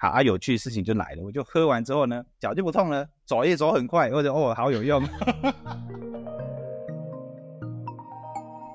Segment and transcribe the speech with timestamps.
[0.00, 5.02] 好啊，有趣事情就来了，我就喝完之后呢，脚就不痛了，走也走很快，或者哦，好有用。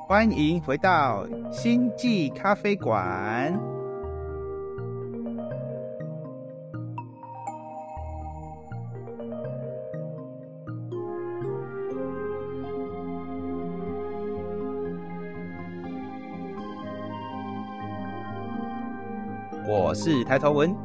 [0.06, 3.58] 欢迎回到星际咖啡馆。
[19.66, 20.76] 我是抬头文，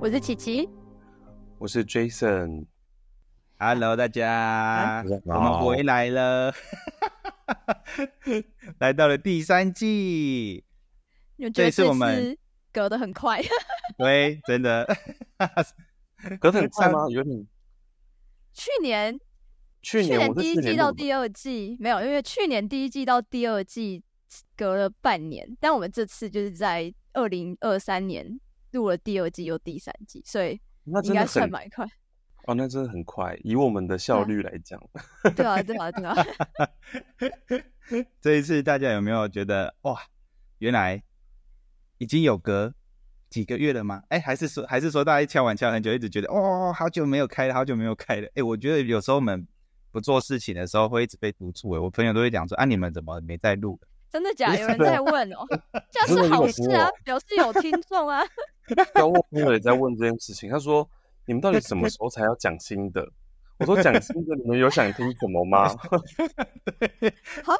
[0.00, 0.68] 我是琪琪，
[1.58, 2.66] 我是 Jason。
[3.58, 6.54] Hello，大家，我们回来了，
[8.78, 10.64] 来到了第三季。
[11.52, 12.38] 这次我们
[12.72, 13.42] 隔得很快？
[13.98, 14.86] 对，真的，
[16.38, 17.08] 隔得很快吗？
[17.10, 17.44] 有点。
[18.52, 19.18] 去年，
[19.82, 24.04] 去年第一季到第二季没有，因为去年第一季到第二季
[24.56, 28.38] 隔了半年，但我们这次就是在二零二三年
[28.72, 31.86] 录了第二季又第三季，所以那应该算蛮快。
[32.46, 34.80] 哦，那真的很快，以我们的效率来讲。
[35.36, 36.16] 对啊，对啊，对啊。
[38.22, 40.00] 这一次大家有没有觉得哇，
[40.58, 41.02] 原来
[41.98, 42.72] 已经有隔
[43.28, 44.02] 几个月了吗？
[44.08, 48.28] 哎，还是说还是说大家敲完敲很久，一直觉得哦，好久没有开了，好久没有开了。
[48.34, 49.46] 哎，我觉得有时候我们
[49.90, 51.70] 不做事情的时候会一直被督促。
[51.72, 53.78] 哎，我朋友都会讲说啊，你们怎么没在录？
[54.10, 54.56] 真的假？
[54.56, 55.44] 有人在问哦，
[55.90, 58.24] 这样是好事啊，表示有听众啊。
[58.94, 60.88] 刚我朋友也在问这件事情，他说。
[61.26, 63.06] 你们到底什么时候才要讲新的？
[63.58, 65.68] 我说讲新的，你们有想听什么吗？
[66.64, 67.52] 对，好，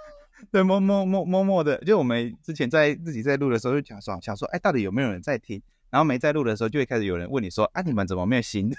[0.50, 5.60] 对，默默默默默的，就我们之前在自己在录的时候就讲说，想说，哎，到底有没有人在听？
[5.90, 8.76] 然后没在录的时候，就会开始有人问你说，啊，你们怎么没有新的？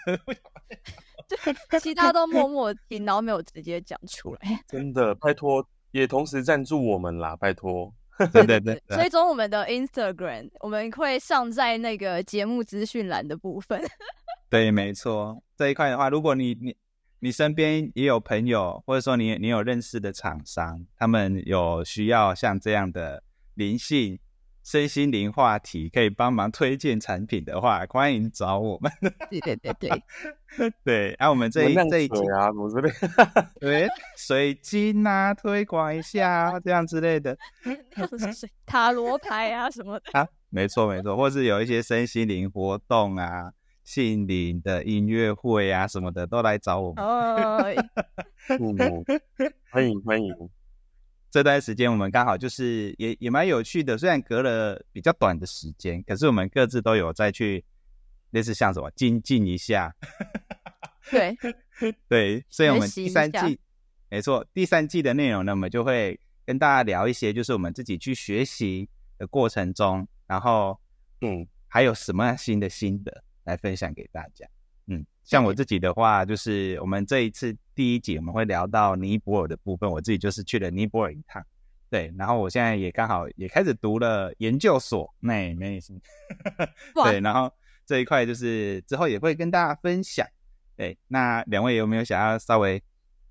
[1.69, 4.39] 对，其他都默默听，然后没有直接讲出来。
[4.67, 7.93] 真的，拜托，也同时赞助我们啦，拜托。
[8.33, 13.81] 对对对，追踪我们的 Instagram，我们会上在那个节目资讯栏的部分。
[14.49, 16.75] 对，没错，这一块的话，如果你你
[17.19, 23.23] 你身边也有朋友，或者说你你有认识的厂商，他们有需要像这样的
[23.53, 24.19] 灵性
[24.63, 28.91] 身心灵话题，可以帮忙推荐产品的话，欢迎找我们。
[29.29, 30.03] 对对对对
[30.83, 32.93] 对，啊，我们这一这一集啊，我这边
[33.59, 37.37] 对水晶啊，推广一下啊这样之类的，
[38.65, 43.51] 塔罗牌啊什么的 啊，没错没错，或是有一些身心灵活动啊。
[43.83, 47.03] 心灵的音乐会啊，什么的都来找我们。
[49.71, 50.31] 欢迎欢迎！
[51.31, 57.63] 这段时间我们刚好就是也也蛮有趣的，虽然隔了比较短的时间，可是我们各自都有再去
[58.31, 59.95] 类似像什么精进一下。
[61.09, 61.35] 对
[62.07, 63.59] 对，所以我们第三季
[64.09, 68.87] 没错，第三季的内容呢，我们就会跟大家聊一些，就是我们自己去学习
[69.17, 70.79] 的过程中，然后
[71.21, 73.23] 嗯，还有什么新的心得。
[73.43, 74.60] 来分享给大家，嗯，
[75.23, 81.43] 像我自己的话，就是我们这一次第一集我们会聊到尼泊尔的部分，我自己就是去了尼泊尔一趟，
[81.89, 85.93] 对，然后我现在也刚好也开始读了研究所，没没事，
[87.03, 87.51] 对，然后
[87.85, 90.27] 这一块就是之后也会跟大家分享，
[90.75, 92.81] 对，那两位有没有想要稍微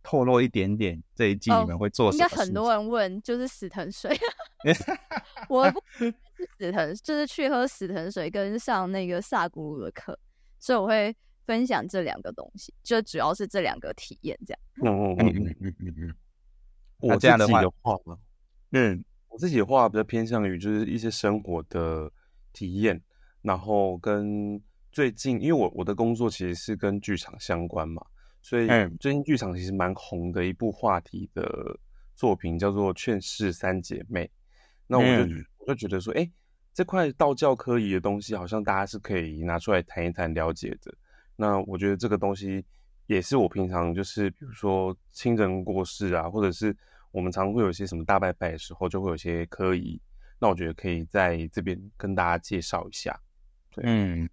[0.03, 2.25] 透露一点点这一季你们会做什么？
[2.25, 4.17] 应该很多人问，就是死藤水
[5.49, 5.71] 我。
[6.59, 10.19] 死藤就是去喝死藤水，跟上那个萨古鲁的课，
[10.59, 11.15] 所以我会
[11.51, 14.61] 分享这两个东西，就主要是这两个体验这样。
[14.85, 16.15] 嗯嗯嗯嗯嗯嗯。
[17.01, 17.49] 我自己的
[17.83, 18.17] 话呢，
[18.71, 22.09] 嗯，我自己的话比较偏向于就是一些生活的
[22.53, 23.03] 体验，
[23.43, 24.63] 然后跟
[24.93, 28.01] 最近，因为我我的工作其实是跟剧场相关嘛，
[28.41, 28.69] 所以
[29.01, 31.45] 最近剧场其实蛮红的一部话题的
[32.15, 34.25] 作品叫做《劝世三姐妹》，
[34.87, 35.35] 那我就。
[35.59, 36.29] 我就觉得说，哎，
[36.73, 40.93] 这块道教科仪的东西，好像大家是可以拿出来谈一谈、了解的。
[41.41, 42.63] 那我觉得这个东西
[43.07, 46.77] 也是我平常就是，比如说亲人过世啊，或者是
[47.11, 50.01] 我们常会有一些什么大拜拜的时候，就会有些科仪。
[50.39, 53.19] 那我觉得可以在这边跟大家介绍一下。
[53.79, 54.29] 嗯，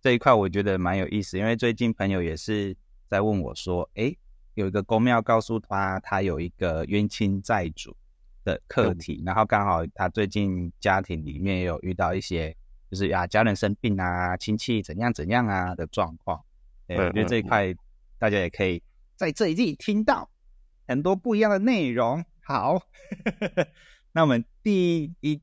[0.00, 2.76] 这一块我觉得蛮有意思，因为最近朋友也是
[3.06, 4.16] 在问我说，哎，
[4.54, 7.96] 有一个公庙告诉他，他有一个冤亲债主。
[8.46, 12.56] 的课题，然后刚好他最近家庭里面也有遇到一些，
[12.88, 16.40] 就是啊家人生病啊，亲戚怎样怎样啊的状况。
[16.86, 17.74] 对，我觉得这一块
[18.18, 18.82] 大家也可以
[19.16, 20.30] 在这一季听到
[20.86, 22.24] 很多不一样的内容。
[22.42, 22.80] 好，
[24.12, 25.40] 那我们第一，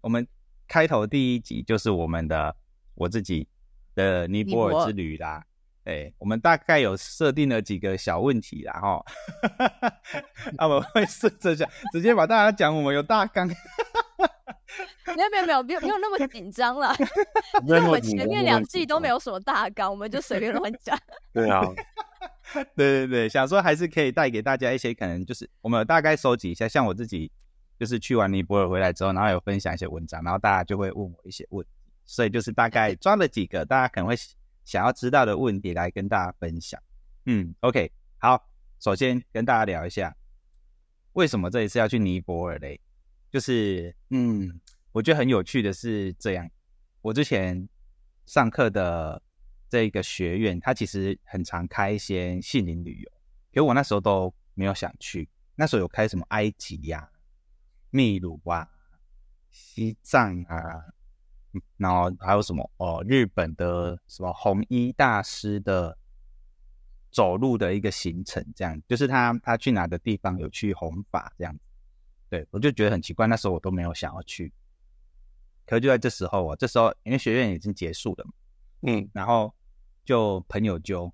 [0.00, 0.26] 我们
[0.66, 2.56] 开头第一集就是我们的
[2.94, 3.46] 我自己
[3.94, 5.44] 的尼泊尔之旅啦。
[5.84, 9.04] 哎，我们大概有设定了几个小问题，然后，
[10.58, 13.48] 那 我会试着讲，直接把大家讲，我们有大纲。
[15.16, 16.94] 没有没有没有没有没有那么紧张了，
[17.66, 20.98] 因为我前面两季都没有什么大纲，我们就随便乱讲。
[21.32, 21.62] 对啊，
[22.52, 27.30] 对对对，想说还是可以带给大家一些可能，就是我们大概收集一下，像我自己
[27.78, 31.70] 就是去完尼泊尔回来之后，然后有分享一些文章，然后大家就会问我一些问题，
[32.04, 34.14] 所以就是大概抓了几个大家可能会
[34.64, 36.80] 想要知道的问题来跟大家分享。
[37.24, 40.14] 嗯，OK，好，首先跟大家聊一下，
[41.14, 42.80] 为什么这一次要去尼泊尔嘞？
[43.30, 44.60] 就是，嗯，
[44.92, 46.48] 我觉得很有趣的是这样，
[47.02, 47.68] 我之前
[48.24, 49.22] 上课的
[49.68, 53.10] 这个学院，它其实很常开一些杏林旅游，
[53.52, 55.28] 可我那时候都没有想去。
[55.56, 57.10] 那时候有开什么埃及呀、
[57.90, 58.68] 秘鲁啊、
[59.50, 60.84] 西藏啊，
[61.76, 65.98] 然后还有什么哦，日本的什么红衣大师的
[67.10, 71.58] 走路的一个行程，这样，就是他他去哪个地方有去弘法这样。
[72.28, 74.52] 对，我就觉得很奇怪，那时候我都没有想要去，
[75.64, 78.32] 可就在这时候啊，这时候因为学院已经结束了嘛，
[78.82, 79.54] 嗯，然后
[80.04, 81.12] 就朋友就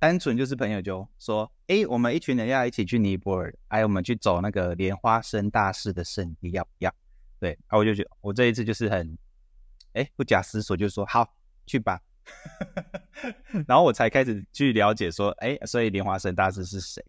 [0.00, 6.92] 单纯就是朋友就说，哎，我们一群人要一起去尼泊尔，哎，我们去走那个莲花生大师的圣地，要不要？
[7.38, 9.16] 对，然后我就觉得我这一次就是很，
[9.92, 11.32] 哎，不假思索就说好
[11.66, 12.00] 去吧，
[13.68, 17.00] 然后我才开始去了解说，哎，所以莲花生大师是谁，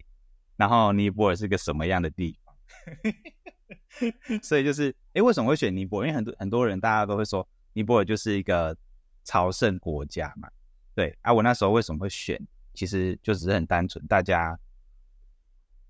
[0.55, 2.37] 然后尼泊尔是个什么样的地。
[4.41, 6.07] 所以就是，哎，为什么会选尼泊尔？
[6.07, 8.75] 因为很多很多人，大家都会说尼泊尔就是一个
[9.23, 10.49] 朝圣国家嘛。
[10.95, 12.39] 对啊，我那时候为什么会选？
[12.73, 14.59] 其实就只是很单纯，大家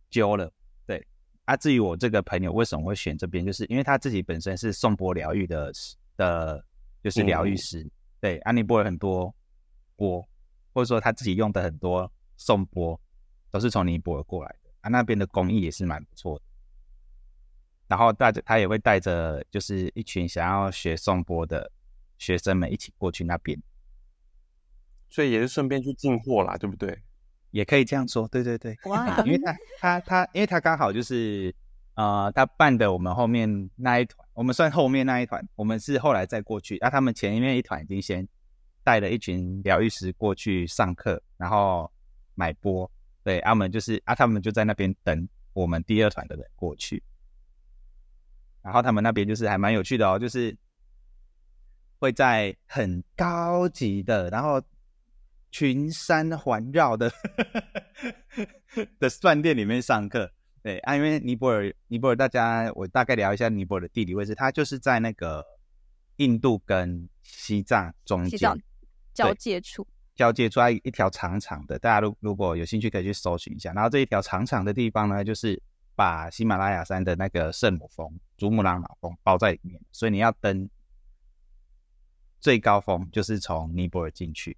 [0.10, 0.52] 揪了。
[0.86, 1.06] 对
[1.46, 5.72] 啊，至于我这个朋友为什么会选这边，就是因为他自己本身是颂钵疗愈的
[6.18, 6.66] 的，
[7.02, 7.90] 就是疗愈师。
[8.20, 9.34] 对，啊，尼泊尔很多
[9.96, 10.22] 钵，
[10.74, 13.00] 或者说他自己用的很多颂钵，
[13.50, 14.70] 都是从尼泊尔过来的。
[14.82, 16.46] 啊，那边的工艺也是蛮不错的。
[17.94, 21.72] 然后带着他也会带着，就是一群想要学颂钵的
[22.18, 23.56] 学生们一起过去那边，
[25.12, 27.04] 所以也是顺便去进货啦，对不对？
[27.52, 28.76] 也可以这样说，对对对。
[28.86, 29.22] 哇！
[29.28, 31.54] 因为他 他他，因为他刚好就是
[31.94, 36.80] 呃，他办的我们后面那一团，我们算后面那一团，我们是后来再过去。
[36.82, 38.28] 那他们前面一团已经先
[38.84, 41.92] 带了一群疗愈师过去上课，然后
[42.34, 42.90] 买钵，
[43.24, 47.04] 对，他们就是啊，他们就在那边等我们第二团的人过去。
[48.64, 50.56] 然后他们那边就是还蛮有趣的哦，就是
[52.00, 54.62] 会在很高级的，然后
[55.52, 57.12] 群山环绕的
[59.00, 60.32] 的饭店里面上课。
[60.62, 65.46] 对啊，因为尼泊尔，尼泊尔大家我大概聊一下尼泊尔的地理位置，它就是在那个
[66.16, 68.40] 印度跟西藏中间
[69.14, 69.86] 交界处，
[70.16, 73.74] 交界处一条长长的，大家如如果有兴趣可以去搜寻一下。
[73.74, 75.62] 然后这一条长长的地方呢，就是。
[75.96, 80.70] 把喜马拉雅山的那个圣母峰、珠穆朗玛峰包在里面，所以你要登
[82.40, 84.58] 最高峰，就是从尼泊尔进去。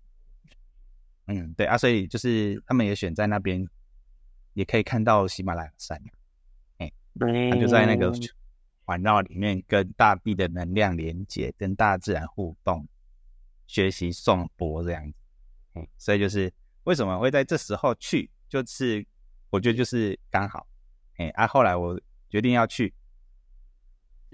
[1.28, 3.68] 嗯，对啊，所以就是他们也选在那边，
[4.54, 6.02] 也可以看到喜马拉雅山。
[6.78, 6.92] 哎，
[7.52, 8.14] 他就在那个
[8.86, 12.88] 环绕里面，跟大地的能量连接，跟大自然互动，
[13.68, 15.18] 学习颂钵这样子。
[15.74, 16.54] 嗯，所以就是
[16.84, 19.06] 为什么会在这时候去，就是
[19.50, 20.66] 我觉得就是刚好。
[21.18, 21.48] 哎啊！
[21.48, 22.94] 后来我决定要去，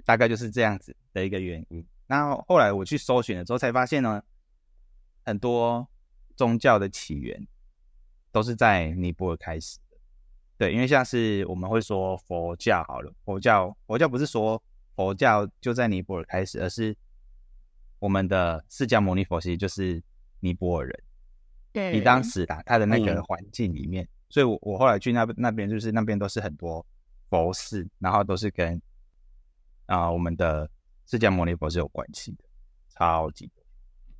[0.04, 1.86] 大概就是这样子的一个原因。
[2.08, 4.22] 然后后来我去搜寻了之后，才发现呢，
[5.24, 5.88] 很多
[6.36, 7.46] 宗教的起源
[8.32, 9.96] 都是在尼泊尔开始的。
[10.58, 14.60] 对，因为像是我们会说佛教好了，佛教佛教不是说
[14.96, 16.96] 佛教就在尼泊尔开始，而是
[18.00, 20.02] 我们的释迦牟尼佛其实就是
[20.40, 21.02] 尼泊尔人。
[21.72, 24.06] 对，你当时啊，他的那个环境里面。
[24.32, 26.84] 所以，我我后来去那那边，就是那边都是很多
[27.28, 28.80] 佛寺，然后都是跟
[29.84, 30.66] 啊我们的
[31.04, 32.44] 释迦牟尼佛是有关系的，
[32.88, 33.62] 超级多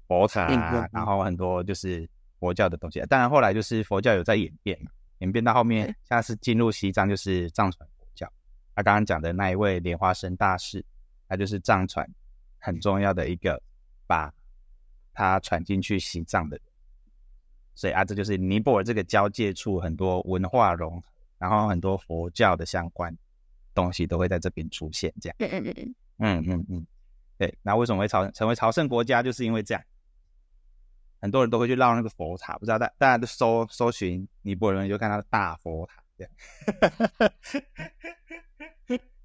[0.06, 2.06] 佛塔，然后很多就是
[2.38, 3.00] 佛教的东西。
[3.08, 4.90] 当然，后来就是佛教有在演变嘛，
[5.20, 8.30] 演变到后面，现在是进入西藏，就是藏传佛教。
[8.74, 10.84] 他刚刚讲的那一位莲花生大士，
[11.26, 12.06] 他就是藏传
[12.58, 13.62] 很重要的一个，
[14.06, 14.30] 把
[15.14, 16.71] 他传进去西藏的人。
[17.74, 23.16] 所以啊，这就是尼泊尔这个交界处，很多文化融合，然后很多佛教的相关
[23.74, 25.12] 东西都会在这边出现。
[25.20, 26.86] 这样，嗯嗯嗯嗯嗯嗯
[27.38, 27.58] 对。
[27.62, 29.22] 那为什么会朝成为朝圣国家？
[29.22, 29.82] 就是因为这样，
[31.20, 32.58] 很多人都会去绕那个佛塔。
[32.58, 36.32] 不知道大大家都搜搜寻尼泊尔人，就看到大佛塔这样。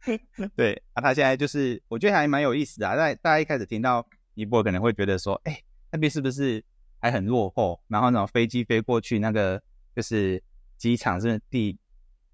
[0.55, 2.95] 对啊，他现在就是，我觉得还蛮有意思的。
[2.95, 5.61] 在大家一开始听到尼泊尔，可能会觉得说，哎，
[5.91, 6.63] 那边是不是？
[6.99, 9.61] 还很落后，然后那种飞机飞过去，那个
[9.95, 10.41] 就是
[10.77, 11.77] 机场是地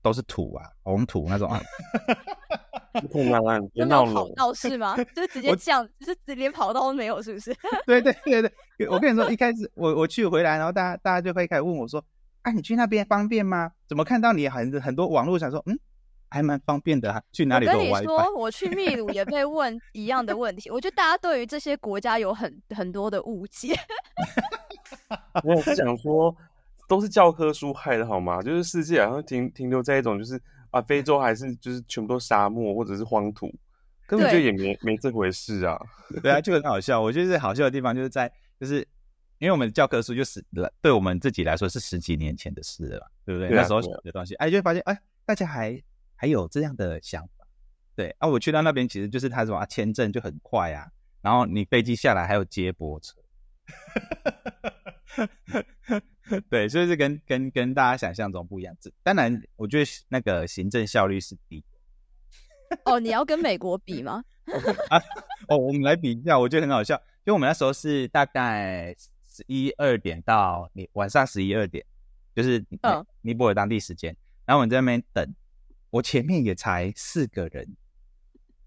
[0.02, 1.50] 都是土啊，红土那种。
[3.12, 4.14] 不难啊，别闹了。
[4.14, 4.96] 跑道是吗？
[5.16, 7.52] 就直接降，就是连跑道都没有，是不是？
[7.88, 8.42] 对对对
[8.78, 12.04] 对，我跟你说，一开始我我去回来，然后大家大家就会开始问我说
[12.44, 13.72] ：“啊，你去那边方便吗？
[13.88, 15.80] 怎么看到你很很多网络想说，嗯，
[16.34, 20.70] 还蛮方便的，去哪里都有 WiFi。”说，我去秘鲁也被问一样的问题。
[20.70, 23.76] 我觉得大家对于这些国家有很很多的误解。
[25.44, 26.36] 我是想说。
[26.86, 28.42] 都是教科书害的好吗？
[28.42, 33.50] 就是世界好像停停留在一种，就是啊，非洲还是就是全部都沙漠或者是荒土，
[34.06, 35.80] 根本就也没没这回事啊。
[36.22, 37.02] 对啊，就很好笑。
[37.02, 38.86] 我觉得好笑的地方就是在，就是
[39.40, 40.44] 因为我们教科书就是
[40.82, 43.50] 对我们自己来说是十几年前的事了，对不对？
[43.50, 45.82] 那时候写的东西，哎，就会发现哎，大家还
[46.24, 47.46] 还有这样的想法。
[47.98, 50.90] 对啊，我去到那边其实就是他说啊，签证就很快啊，
[51.22, 53.20] 然后你飞机下来还有接驳车。
[56.50, 58.74] 对，所以是跟跟跟大家想象中不一样。
[59.04, 61.62] 当然，我觉得那个行政效率是低。
[62.86, 64.24] 哦，你要跟美国比吗？
[64.90, 64.98] 啊，
[65.50, 66.96] 哦，我们来比一下，我觉得很好笑。
[67.26, 68.96] 因为我们那时候是大概
[69.28, 71.86] 十一二点到你晚上十一二点，
[72.34, 74.16] 就是嗯尼泊尔当地时间。
[74.46, 75.36] 然后我们在那边等，
[75.94, 77.68] 我前面也才四个人，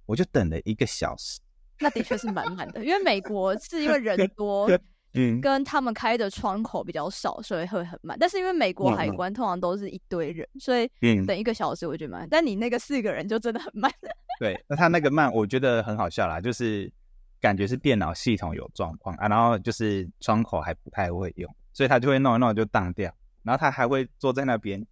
[0.06, 1.40] 我就等了一个小时。
[1.80, 4.70] 那的确是满满的，因为美国是因为人多。
[5.18, 8.14] 嗯，跟他们开的窗口比较少，所以会很慢。
[8.20, 10.86] 但是因为美国海关通常都是一堆人，所以
[11.26, 12.28] 等一个小时我觉得慢。
[12.30, 13.90] 但你那个四个人就真的很慢。
[14.38, 16.92] 对，那他那个慢，我觉得很好笑啦，就是
[17.40, 23.10] 感觉是电脑系统有状况啊，然后就是窗口还不太会用，所以他就会弄一弄就当掉，
[23.42, 24.86] 然后他还会坐在那边，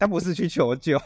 [0.00, 0.98] 他不是去求救。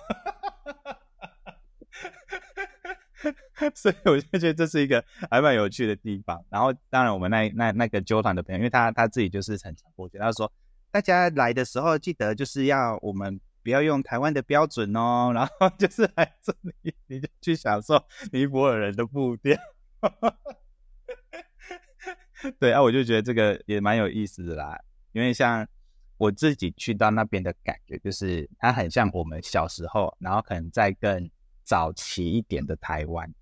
[3.75, 6.45] 所以我就觉得这是一个还蛮有趣的地方。
[6.51, 10.51] 然后，当然我们那那那个纠团的朋友，因为他他自己就是很常过去，他说
[10.91, 19.57] 大家来的时候记得就是要我们不要用台湾的标准哦，然后就是来这里你就去享受尼泊尔人的步调。
[22.61, 24.79] 对啊，我就觉得这个也蛮有意思的啦，
[25.13, 25.67] 因为像
[26.19, 31.31] 我自己去到那边的感觉，就是它很像我们小时候，然后可能在更。
[31.67, 33.35] 早期一点的台湾，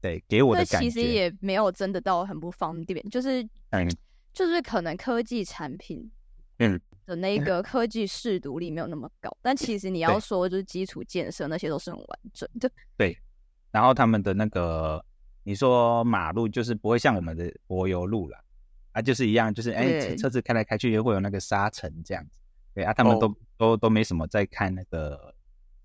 [0.00, 3.86] 对，给我的感觉其实也没有真的到很不方便，就是嗯，
[4.32, 6.10] 就是可能科技产品
[6.60, 12.72] 嗯的那个科技视读力没有那么高，但其实你要说就是基础建设那些都是很完整的。
[12.96, 13.14] 对，
[13.70, 15.04] 然后他们的那个
[15.42, 18.44] 你说马路就是不会像我们的柏油路了
[18.92, 22.38] 啊，就是一样，就是哎车子开来开去也会有那个沙尘这样子。
[22.74, 25.34] 对啊，他们都都都没什么在看那个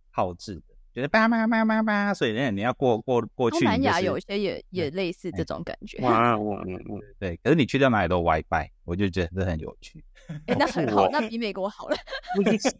[0.10, 0.77] 号志的。
[0.98, 3.60] 就是叭叭叭叭叭，所以呢，你要过过过去。
[3.60, 6.00] 东南亚有些也也类似这种感觉。
[6.00, 10.04] 哇，我我我，对，可是你去到哪里都 WiFi，我就觉得这很有趣。
[10.48, 11.96] 哎，那很好，那比美国好了。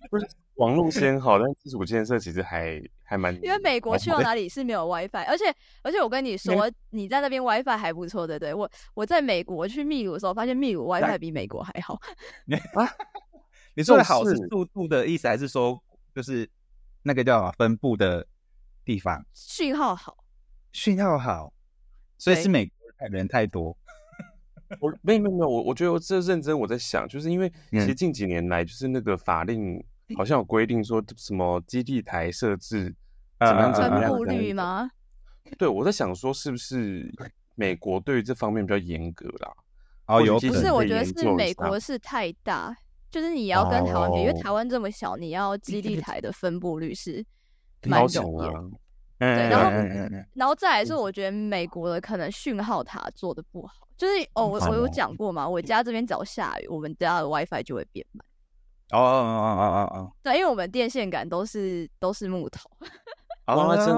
[0.10, 3.36] 不是 网络先好，但基础建设其实还还蛮。
[3.44, 8.52] 因为美国去到哪里是没有 WiFi，而且而且我跟你说，你在那边 WiFi 还不错，对不对？
[8.52, 11.94] 我我在美国去秘鲁的时候，发现秘鲁 WiFi 比美国还好。
[12.74, 12.90] 啊？
[13.76, 15.80] 你说的好是速度的意思，还是说
[16.16, 16.50] 就是？
[17.04, 18.26] 那个叫分布的
[18.84, 20.18] 地方，讯号好，
[20.72, 21.54] 讯号好，
[22.18, 23.78] 所以是美国人太多。
[24.82, 29.82] 我没有没有没有，我我觉得我这认真我在想，就是因为其实近几年来，就是那个法令
[30.18, 32.94] 好像有规定说什么基地台设置
[33.40, 34.92] 怎么样怎么样分布率吗？
[35.58, 37.10] 对，我在想说是不是
[37.56, 39.54] 美国对于这方面比较严格啦？
[40.08, 40.70] 哦，有不是？
[40.70, 42.76] 我觉得是美国是太大。
[43.10, 47.26] 就是你要跟台湾比，因为台湾这么小，你要基地台的分布率是
[47.86, 48.78] 蛮容易。
[49.20, 49.72] 对，然后
[50.36, 53.88] 然后再来是，我觉得美国的可能讯号塔做的不好。
[53.98, 58.24] 就是哦，我我有讲过嘛，我家这边只要下雨，我们家的 WiFi 就会变慢。
[58.92, 60.12] 哦哦哦哦哦哦。
[60.22, 62.70] 对，因为我们电线杆都是都是木头。
[63.48, 63.92] 哦，真是，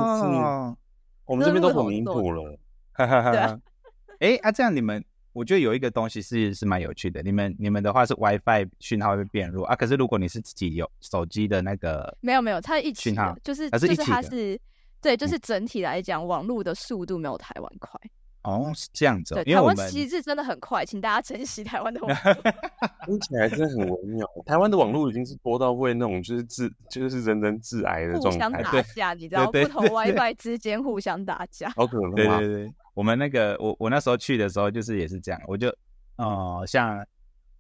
[1.26, 2.58] 我们这边都很民主了。
[2.94, 3.60] 哈哈哈。
[4.22, 5.04] 哎啊，这样你们。
[5.34, 14.60] 我觉得有一个东西是是蛮有趣的，你们你们的话是 WiFi 讯号会变弱啊，可是如果你是自己有手机的那个，没有没有，它一起讯号就是就是它是
[15.02, 18.00] 对，就是整体来讲网络的速度没有台湾快。
[18.44, 19.36] 哦，是这样子。
[19.36, 22.34] 对，台湾其实真的很快，请大家珍惜台湾的网络。
[23.06, 24.26] 听起来真的很微妙。
[24.46, 32.16] 台湾的网络已经是多到会那种就是自就是人人致癌的状态，互相打架，你知道，不同 WiFi 之间互相打架，好可怕。
[32.16, 32.74] 对对对。
[33.00, 35.74] 我们那个，我我那时候去的时候，就是也是这样，我就，
[36.18, 37.02] 呃，像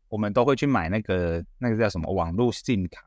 [0.09, 3.01] 我们都会去买那个那个叫什么网络信卡，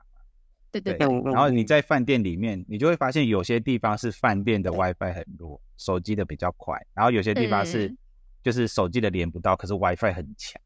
[0.71, 7.95] 对对对，然后你在饭店里面，你就会发现有些地方是饭店的 WiFi 很弱，手机的比较快，然后有些地方是
[8.43, 10.59] 就是手机的连不到，可是 WiFi 很强。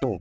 [0.00, 0.20] 对，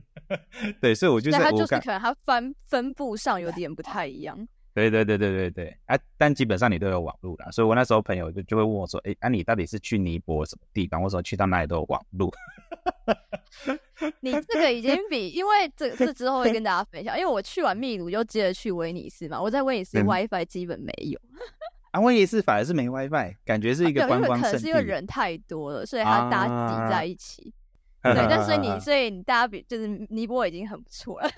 [0.79, 4.47] 对，所以我就是它就是可能它分分布上有点不太一样。
[4.73, 11.01] 对对对对对对，啊，但基本上你都有网络啦，所以我那时候朋友就就会问我说，哎，啊，你到底是去尼泊什么地方？
[11.01, 12.31] 我说去到哪里都有网络。
[14.19, 21.19] 你这个已经比，因为这这之后会跟大家分享，因为我去完秘鲁就接着去威尼斯嘛，我在威尼斯 WiFi 基本没有。
[21.91, 27.53] 啊，威尼斯反而是没 WiFi，感觉是一个观光可能是因为人太多了，所以它大家挤在一起。
[28.01, 31.29] 对，但是你 所以你大家比就是尼泊尔已经很不错了。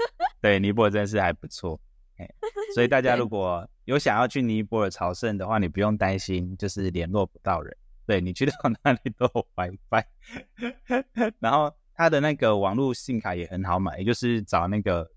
[0.41, 1.77] 对，尼泊尔真是还不错。
[2.73, 7.75] 所以大家如果有想要去尼泊尔朝圣的话，你不用担心就是联络不到人。
[8.07, 8.53] 对你去到
[8.83, 10.05] 哪里都有 WiFi，
[11.39, 15.09] 然后他的那个网络信卡也很好买，也就是找那个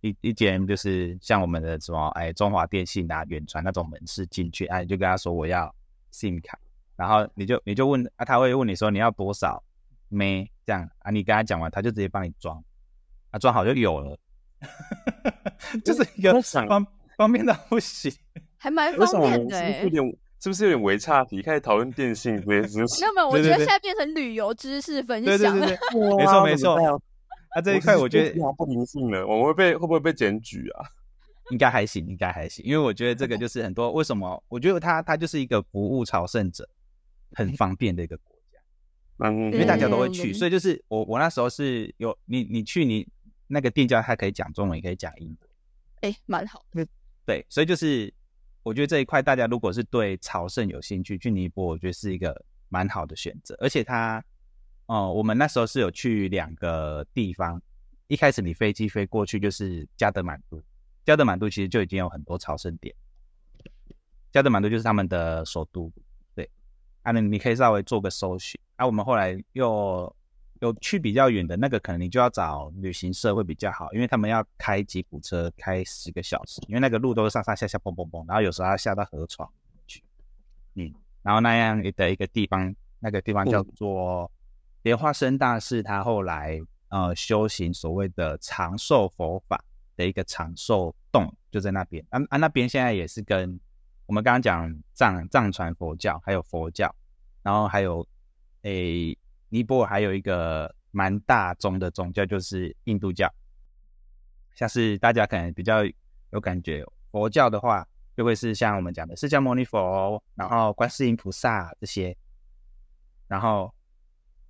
[0.00, 5.74] 一一间就是像我们的什么哎中华电信啊、远传那种门市进去，哎就跟他说我要
[6.12, 6.56] 信卡，
[6.94, 9.60] 然后你就你就问啊，他会问你说你要多少
[10.08, 12.62] 没这样啊，你跟他讲完，他就直接帮你装，
[13.30, 14.16] 啊装好就有了。
[15.84, 16.86] 就是一个方
[17.16, 18.12] 方便到不行，
[18.56, 19.82] 还蛮方便的。
[19.82, 21.42] 有点是不是有点微差题？
[21.42, 23.00] 开始讨论电信这些知识。
[23.00, 25.32] 没有没有，我觉得现在变成旅游知识分享。
[25.32, 26.74] 了对对对，没错没错。
[27.50, 30.84] 啊，这一块我觉得不灵性了，我们会被会不会被检举啊？
[31.50, 32.64] 应该还行，应该还行。
[32.64, 34.42] 因为我觉得这个就是很多为什么？
[34.48, 36.68] 我觉得它它就是一个服务朝圣者
[37.32, 38.58] 很方便的一个国家。
[39.28, 43.06] 嗯，因为大家都会去，所以就是我我那时候是有你你去你。
[43.48, 45.50] 那个店家他可以讲中文，也可以讲英文，
[46.00, 46.64] 哎，蛮好。
[47.24, 48.12] 对，所以就是
[48.62, 53.56] 我觉得这一块，大家如果是对朝圣有兴趣，去尼泊尔，我觉得是一个蛮好的选择。
[53.60, 54.24] 而且它，
[54.86, 57.60] 哦，我们那时候是有去两个地方。
[58.08, 60.62] 一开始你飞机飞过去就是加德满都，
[61.04, 62.94] 加德满都其实就已经有很多朝圣点。
[64.32, 65.92] 加德满都就是他们的首都，
[66.34, 66.50] 对。
[67.02, 68.60] 啊，那你可以稍微做个搜寻。
[68.76, 70.15] 啊，我们后来又。
[70.60, 79.46] 有去比较远的那个，可能你就要找旅行社会比较好，因为他们要开吉普车开十个小时，因为那个路都是上上下下蹦蹦蹦，然后有时候要下到河床
[79.86, 80.02] 去，
[80.74, 84.30] 嗯，然后那样的一个地方，那个地方叫做
[84.82, 86.58] 莲花生大师，他后来
[86.88, 89.62] 呃修行所谓的长寿佛法
[89.96, 93.60] 的一个长寿洞就在那边，啊啊那边现在也是跟
[94.06, 96.94] 我们刚刚讲藏藏传佛教还有佛教，
[97.42, 98.06] 然后还有
[98.62, 99.16] 诶。
[99.48, 103.32] 尼泊尔还有一个蛮大宗的宗教，就是印度教。
[104.54, 105.84] 像是大家可能比较
[106.30, 112.16] 有感觉，佛教的话，就会是像我们讲的释迦牟尼佛，然后观世音菩萨这些。
[113.28, 113.74] 然后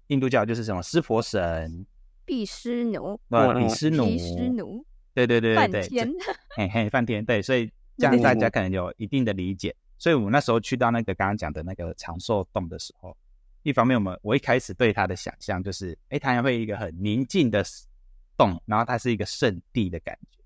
[0.06, 1.84] 印度教就是什么湿婆神、
[2.24, 6.14] 毗湿奴，呃，毗湿奴，毗湿奴，对对对对对，梵天，
[6.50, 9.74] 嘿嘿，梵天，对，所以这样大家可能有一定的理解。
[9.98, 13.16] 所以我们那时候去到那个刚刚讲的那个长寿洞的时候。
[13.66, 17.64] 一方面，我们我一开始对它的想象就是，哎，它会一个很宁静的
[18.36, 20.38] 洞，然后它是一个圣地的感觉，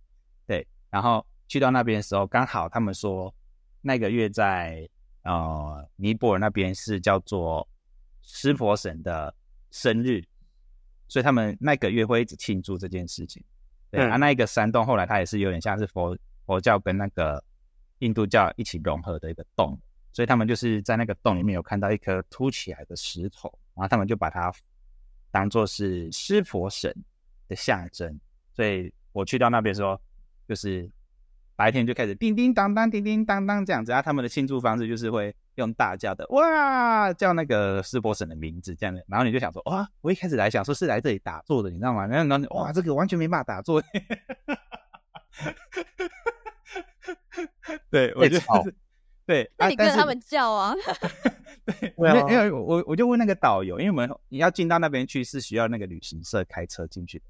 [0.46, 0.66] 对。
[0.88, 3.32] 然后去到那边的时候，刚好他们说
[3.82, 4.88] 那个月在
[5.24, 7.68] 呃尼泊尔那边是叫做
[8.22, 9.34] 湿婆神的
[9.70, 10.24] 生日，
[11.06, 13.44] 所以他们那个月会一直庆祝这件事情。
[13.90, 17.44] 对啊，那一个山洞后来它也是有点像是佛佛教跟那个
[17.98, 19.78] 印度教一起融合的一个洞。
[20.20, 24.52] 所以他们就是在那个洞里面有看到一颗凸起来的石头，然后他们就把它
[25.30, 26.94] 当做是湿婆神
[27.48, 28.20] 的象征。
[28.52, 29.98] 所以我去到那边说，
[30.46, 30.86] 就是
[31.56, 34.02] 白天就开始叮叮当当、叮叮当当这样子然啊。
[34.02, 39.02] 他们的庆祝方式就是会用大叫的哇，叫那个湿婆神的名字这样的。
[39.08, 42.06] 然后你就想说哇，我一开始来想说是来这里打坐的，你知道吗？
[42.06, 43.82] 然后哇，这个完全没办法打坐。
[47.88, 48.44] 对，我觉得。
[49.30, 50.74] 对，那你跟他们叫啊？
[51.64, 57.24] 对，因为因为我我就问那个导游，因为我们你要进到那边去是需要那个旅行社开车进去的，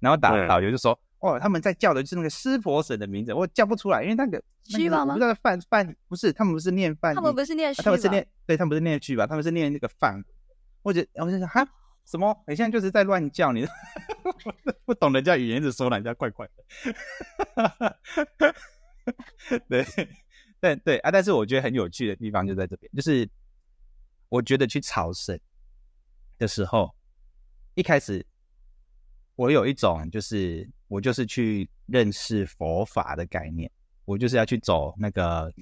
[0.00, 5.14] 然后导导游就说，哦，他们在叫的就是那个湿婆神的名字，我叫不出来，因为那个虚吧吗？
[5.20, 9.26] 那个范范不是，他们不是念范，他们不是念，他们是念，对他们不是念去吧？
[9.26, 10.24] 他们是念那个范，
[10.82, 11.68] 或者我就想哈
[12.06, 12.34] 什么？
[12.48, 13.66] 你现在就是在乱叫，你
[14.86, 16.48] 不懂人家语言，一直说人家怪怪
[17.60, 17.96] 的，
[19.68, 19.84] 对。
[20.62, 23.28] 对对啊，但是我觉得很有趣的地方就在这边，就是
[24.28, 25.36] 我觉得去朝圣
[26.38, 26.94] 的时候，
[27.74, 28.24] 一开始
[29.34, 33.68] 我有一种就是我就是去认识佛法的概念，
[34.04, 35.52] 我就是要去走那个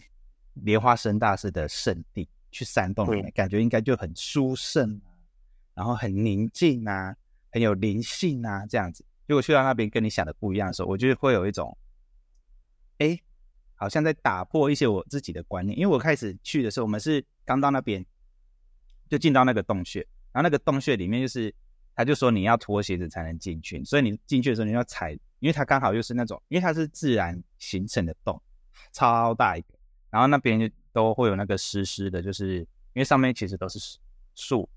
[0.53, 5.17] 莲花生大师的圣地，去山洞里面，感觉应该就很殊胜啊，
[5.73, 7.17] 然后很宁静啊，
[7.51, 9.03] 很有灵性啊，这样子。
[9.27, 11.75] 如果去到那边跟你想的不一样的时候，我觉得会有一种，
[12.99, 13.19] 哎。
[13.81, 18.05] 好像在打破一些我自己的观念，因为我开始去的时候，我们是刚到那边，
[19.09, 20.01] 就进到那个洞穴，
[20.33, 21.53] 然后那个洞穴里面就是，
[21.95, 28.39] 他就说你要脱鞋子才能进去，所以你进去的时候你要踩，因为它刚好又是那种，因为它是自然形成的洞，
[28.93, 29.69] 超大一个，
[30.11, 33.79] 然后那边就都会有那个湿湿的，就是因为上面其实都是
[34.35, 34.69] 树，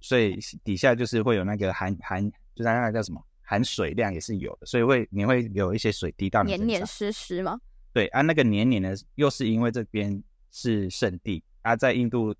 [0.00, 7.60] 所以底下就是会有那个含含，就是那个叫什么含水量也是有的，所以会你会有一些水滴到你黏黏湿湿吗？
[7.98, 12.32] 对啊，那个黏黏的又是因为这边是圣地啊，在印度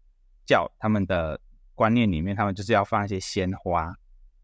[0.47, 1.41] 教他们的
[1.75, 3.93] 观念里面，他们就是要放一些鲜花，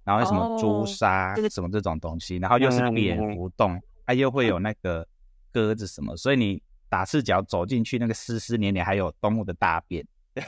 [0.02, 5.06] 然后什么朱砂什么这种东西，然后又是蝙蝠洞，啊又会有那个
[5.52, 10.44] 鸽子什么，所以你打赤脚走进去，那个湿湿黏黏，还有动物的大便， 对，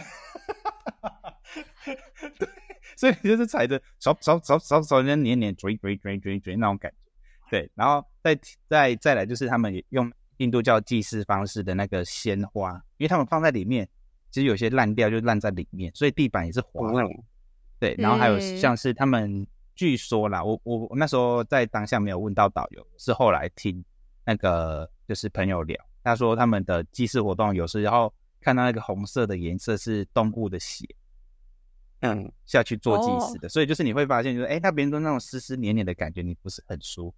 [2.96, 6.96] 所以你就是踩着走走走走走，那黏黏追追追追追那种感觉，
[7.50, 8.36] 对，然后再
[8.68, 10.12] 再再来就是他们也用。
[10.38, 13.88] 印度教祭祀方式的那个鲜花，因为他们放在里面，
[14.30, 16.92] 其实有些烂掉就烂在里面，所以地板也是滑。
[17.78, 23.82] 对，然后还有像是他们据说啦，我我那时候在当下没有问到导游，是后来听
[24.24, 30.86] 那个就是朋友聊，他说他们的祭祀活动有时候看到那个红色的颜色是动物的血，
[32.00, 37.16] 嗯，下去做祭祀的，所以就是你会发现就是哎，那别人都那种湿湿黏黏的感觉，你不是很舒服。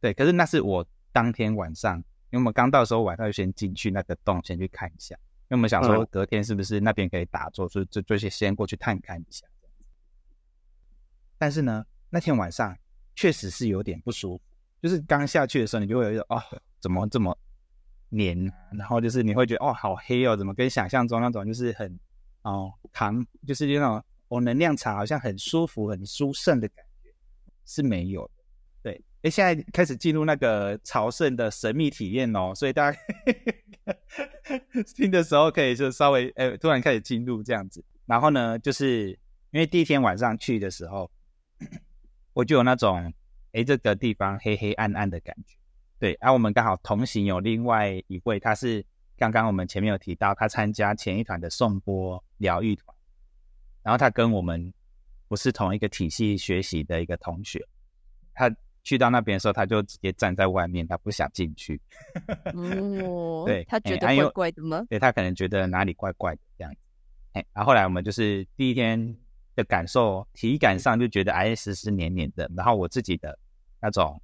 [0.00, 2.02] 对，可是那是我当天晚上。
[2.30, 5.16] 因为我们刚到的时候，晚上就先进去那个洞，先去看一下。
[5.48, 9.44] 因为我们想说隔天是不是那边可以打坐，所以就就先先过去探看一下。
[11.36, 12.76] 但是呢，那天晚上
[13.16, 14.42] 确实是有点不舒服，
[14.80, 16.40] 就是刚下去的时候，你就会有一种哦，
[16.78, 17.36] 怎么这么
[18.10, 18.38] 黏？
[18.78, 21.98] 然后就是你会觉得哦，好黑哦，怎么跟想象中那种就是很
[22.42, 27.12] 哦扛，就是那种哦能量场好像很舒服、很舒胜的感觉
[27.64, 28.39] 是没有的。
[29.22, 29.28] 对。
[29.28, 32.98] 哎，现在开始进入那个朝圣的神秘体验哦，所以大家
[34.96, 37.84] 听的时候可以就稍微哎，突然开始进入这样子。
[38.06, 39.10] 然后呢，就是
[39.50, 41.10] 因为第一天晚上去的时候，
[42.32, 43.12] 我就有那种
[43.52, 45.54] 哎，这个地方黑黑暗暗的感觉。
[45.98, 48.82] 对，啊我们刚好同行有另外一位，他是
[49.18, 52.96] 刚刚我们前面有提到，他参加前一团的颂钵疗愈团，
[53.82, 54.72] 然后他跟我们
[55.28, 57.62] 不是同一个体系学习的一个同学，
[58.32, 58.50] 他。
[58.82, 61.80] 去到那边的时候，他就直接站在外面，他不想进去。
[62.54, 64.84] 哦，对他觉得怪怪的吗？
[64.88, 66.78] 对他可能觉得哪里怪怪的这样子。
[67.32, 69.16] 哎，然后后来我们就是第一天
[69.54, 73.38] 的感受，体感上就觉得哎湿湿黏黏的，然后我自己的
[73.80, 74.20] 那种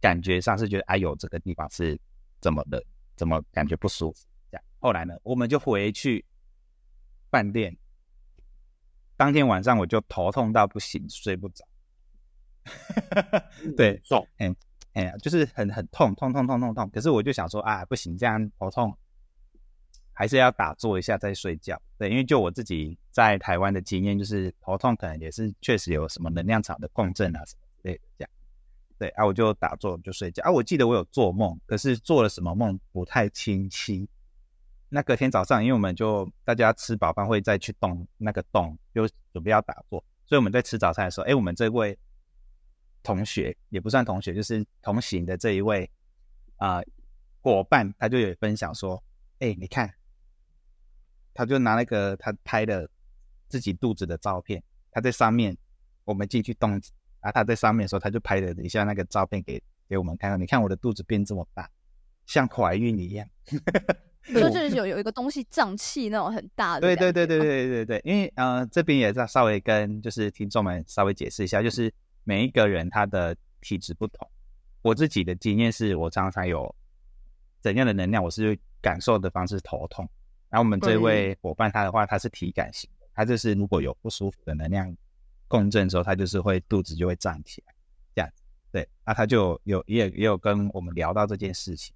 [0.00, 1.98] 感觉上是觉得哎呦这个地方是
[2.40, 2.82] 怎么的，
[3.16, 4.64] 怎么感觉不舒服这样。
[4.78, 6.24] 后来呢，我们就回去
[7.30, 7.76] 饭店，
[9.16, 11.64] 当天晚上我就头痛到不行，睡不着。
[13.76, 14.54] 对，痛，哎，
[14.94, 16.90] 哎呀，就是很很痛，痛痛痛痛痛。
[16.90, 18.96] 可是我就想说，啊，不行，这样头痛，
[20.12, 21.80] 还是要打坐一下再睡觉。
[21.98, 28.30] 对，因为就我自己在台湾的经验，就是头痛可能也是确实有什么能量场的共振啊什么之类的这样。
[28.98, 30.42] 对，啊，我就打坐就睡觉。
[30.44, 34.08] 啊，我记得我有做梦，可是做了什么梦不太清晰。
[34.88, 41.98] 那隔天早上，因为我们就大家吃饱饭会再去动那个洞，就准备要打坐，所以我们在吃早餐的时候，哎，我们这位。
[43.04, 45.88] 同学也不算同学，就是同行的这一位
[46.56, 46.80] 啊
[47.42, 49.00] 伙伴，他就有分享说
[49.40, 49.92] ：“哎，你看，
[51.34, 52.88] 他就拿那个他拍的
[53.46, 55.54] 自己肚子的照片，他在上面，
[56.04, 56.80] 我们进去动，
[57.20, 61.70] 啊，他在上面的时候，他就拍了一下那个照片给给我们看，你看我的肚子变这么大，
[62.24, 63.28] 像怀孕一样。
[64.24, 66.80] 说就是有有一个东西胀气那种很大的。
[66.80, 71.92] 对对对对对对对，因为呃这边也在稍微跟就是听众们稍微解释一下，就是。
[72.24, 74.28] 每一个人他的体质不同，
[74.82, 76.74] 我自己的经验是我常常有
[77.60, 80.08] 怎样的能量，我是感受的方式头痛。
[80.48, 84.96] 然后我们这位伙伴他的话，他是体感型的，他就是如果有不舒服的能量
[85.48, 87.74] 共振之后，他就是会肚子就会胀起来，
[88.14, 88.42] 这样子。
[88.72, 91.94] 对，那他就有也也有跟我们聊到这件事情。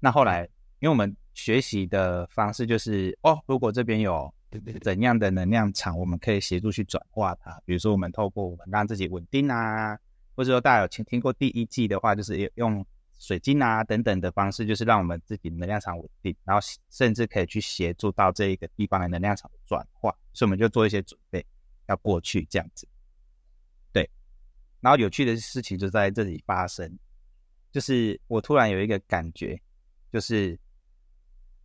[0.00, 0.44] 那后来，
[0.80, 4.32] 因为我们学习的方式就是哦，如果这边有。
[4.80, 7.60] 怎样的能量场，我们可以协助去转化它。
[7.64, 9.98] 比如说，我们透过我们让自己稳定啊，
[10.34, 12.86] 或者说大家有听听过第一季的话，就是用
[13.18, 20.14] 水晶啊等等的方式，就是让我们自己能量场稳定，然后甚至可以去协助到这一个地方的能量场转化。
[20.32, 21.44] 所以我们就做一些准备，
[21.88, 22.88] 要过去这样子。
[23.92, 24.08] 对，
[24.80, 26.98] 然后有趣的事情就在这里发生，
[27.72, 29.60] 就是我突然有一个感觉，
[30.12, 30.58] 就是。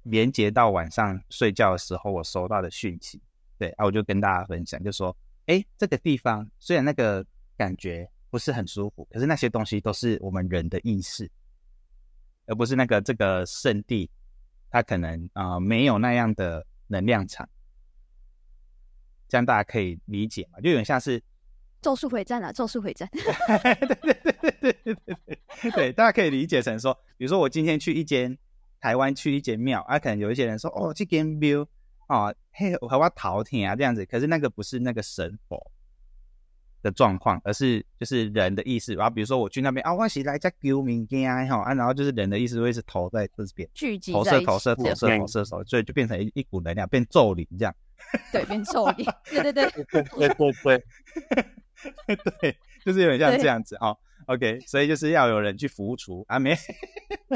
[0.04, 3.22] 连接到晚上睡觉的时候，我收到的讯息，
[3.58, 7.24] 对啊，我就跟大家分享，就说，哎，这个地方虽然那个
[7.56, 11.30] 感觉不是很舒服，可是那些东西都是我们人的意识，
[12.48, 14.10] 而不是那个这个圣地，
[14.72, 17.48] 它可能啊没有那样的能量场，
[19.28, 20.60] 这样大家可以理解嘛？
[20.62, 21.22] 就有点像是
[21.80, 25.18] 咒术回战啊，咒术回战， 对对对对对对
[25.62, 28.36] 对，对，大家可以理解成说，比如说我今天去一间。
[28.82, 31.66] 台湾去一间庙，啊，可能有一些人说，哦，这间庙，
[32.08, 34.04] 啊，嘿，我还要头疼啊，这样子。
[34.06, 35.72] 可是那个不是那个神佛
[36.82, 38.96] 的状况，而是就是人的意思。
[38.96, 47.76] 然后比如说我去那边啊，我是来在丢命间啊，哈，啊，然后就是人的意思会是投在这边聚集，投射、投射、投射、投射，所以就变成一一股能量，变咒灵这样。
[48.32, 49.06] 对，变咒灵。
[49.26, 50.84] 对对对对对对
[52.08, 53.96] 对， 对，就是有点像这样子啊。
[54.34, 56.56] OK，所以就是要有人去扶除啊，没。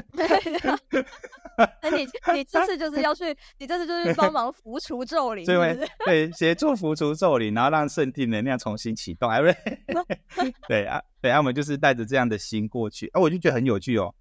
[1.81, 3.25] 那你你这次就是要去，
[3.57, 14.13] 你这次就是帮忙扶除咒灵， 对对，协助扶除咒灵，然后让圣地能量重新启动，哎不对， 对啊，对啊，我们就是带着这样的心过去，啊，我就觉得很有趣哦。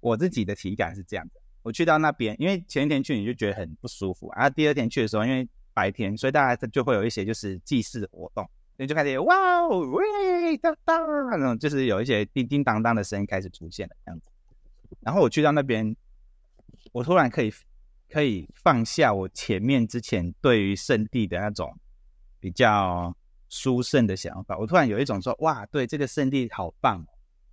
[0.00, 8.48] 我自己的体感是这样的，我去到那边，因为前一天去你就觉得很不舒服，然后第二天去的时候，因为白天，所以大家就会有一些就是祭祀活动。
[8.76, 14.28] 你就开始哇哦喂当当那种，就是有一些叮叮当当的声音开始出现了这样子。
[15.00, 15.94] 然后我去到那边，
[16.92, 17.52] 我突然可以
[18.10, 21.76] 可以放下我前面之前对于圣地的那种
[22.40, 23.16] 比较
[23.48, 24.56] 殊胜的想法。
[24.58, 27.06] 我突然有一种说哇，对这个圣地好棒，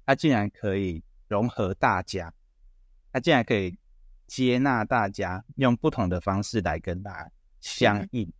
[0.05, 2.33] 它竟然可以融合大家，
[3.11, 3.77] 它竟然可以
[4.27, 8.31] 接纳大家，用不同的方式来跟大家相应。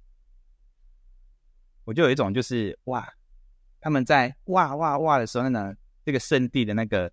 [1.83, 3.11] 我就有一种就是哇，
[3.79, 5.73] 他们在哇哇哇的时候呢，
[6.05, 7.11] 这个圣地的那个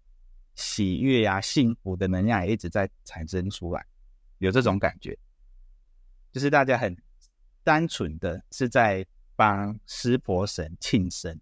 [0.54, 3.87] 喜悦呀、幸福的能量也一直在产生出来，
[4.38, 5.18] 有这种感觉，
[6.31, 6.94] 就是大家很
[7.64, 11.33] 单纯的是在帮湿婆神庆生，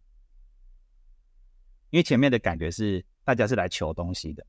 [1.90, 4.46] 因为前面的感觉是大家是来求东西的，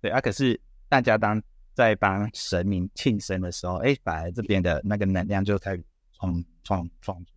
[0.00, 1.42] 对啊，可是大家当
[1.74, 5.84] 在帮神明庆生的时候，哎，反而这边的那个能量就开始。
[6.18, 7.32] 创创创出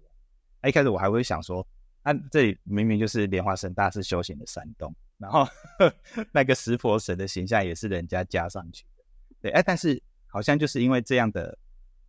[0.62, 1.66] 来，一开始我还会想说，
[2.02, 5.46] 啊，这里明明就是莲花神大师修行的山洞，然后
[5.78, 5.94] 呵
[6.34, 9.04] 那个石佛神的形象也是人家加上去的，
[9.42, 11.56] 对，哎，但是好像就是因为这样的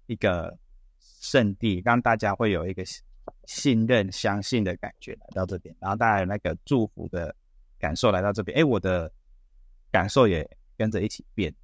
[0.07, 0.59] 一个
[1.21, 2.83] 圣地，让大家会有一个
[3.45, 7.35] 信任、相信的感觉来到这边，然后大家有那个祝福的
[7.79, 9.13] 感受来到这边，哎，我的
[9.91, 11.55] 感受也跟着一起变，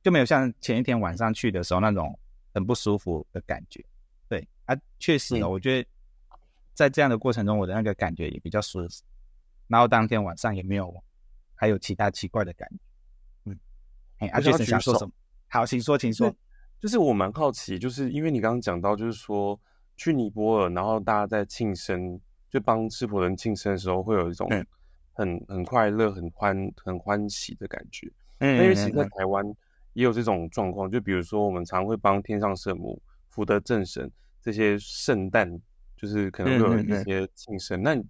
[0.00, 2.16] 就没有像前一天晚上去的时候那种。
[2.52, 3.84] 很不舒服的感觉，
[4.28, 5.88] 对啊，确实呢，我觉得
[6.74, 9.02] 在这样的过程中，我的那个感觉也比较舒适。
[9.68, 10.92] 然后当天晚上也没有
[11.54, 12.76] 还有其他奇怪的感觉，
[13.44, 13.58] 嗯，
[14.18, 15.12] 哎，阿杰想说什么？
[15.48, 16.34] 好，请说，请说。
[16.80, 19.60] 就是我蛮好奇，就是因为你刚刚讲到，就是说
[19.96, 24.48] 去尼泊尔，然后大家在庆生，就帮吃婆人庆生的时候，会有一种
[25.12, 28.10] 很很快乐、很欢、很欢喜的感觉。
[28.38, 29.44] 嗯，因为其实在台湾。
[29.92, 35.60] 也有这种状况，就比如说我们常会帮天上圣母、福德正神这些圣诞，
[35.96, 37.82] 就是可能会有一些庆生。
[37.82, 38.00] 那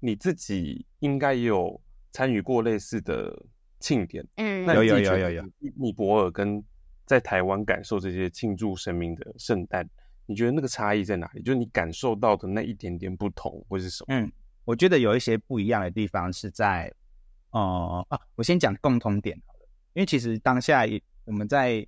[0.00, 1.80] 你自己应该也有
[2.12, 3.40] 参与过类似的
[3.78, 5.50] 庆典，嗯，有有有有有。
[5.76, 6.62] 尼泊尔跟
[7.06, 9.88] 在台湾感受这些庆祝神明的圣诞，
[10.26, 11.42] 你觉得那个差异在哪里？
[11.42, 14.14] 就是你感受到的那一点点不同，或是什么？
[14.14, 14.32] 嗯，
[14.64, 16.92] 我觉得有一些不一样的地方是在，
[17.50, 21.00] 哦啊，我先讲共同点好了，因为其实当下也。
[21.28, 21.86] 我们在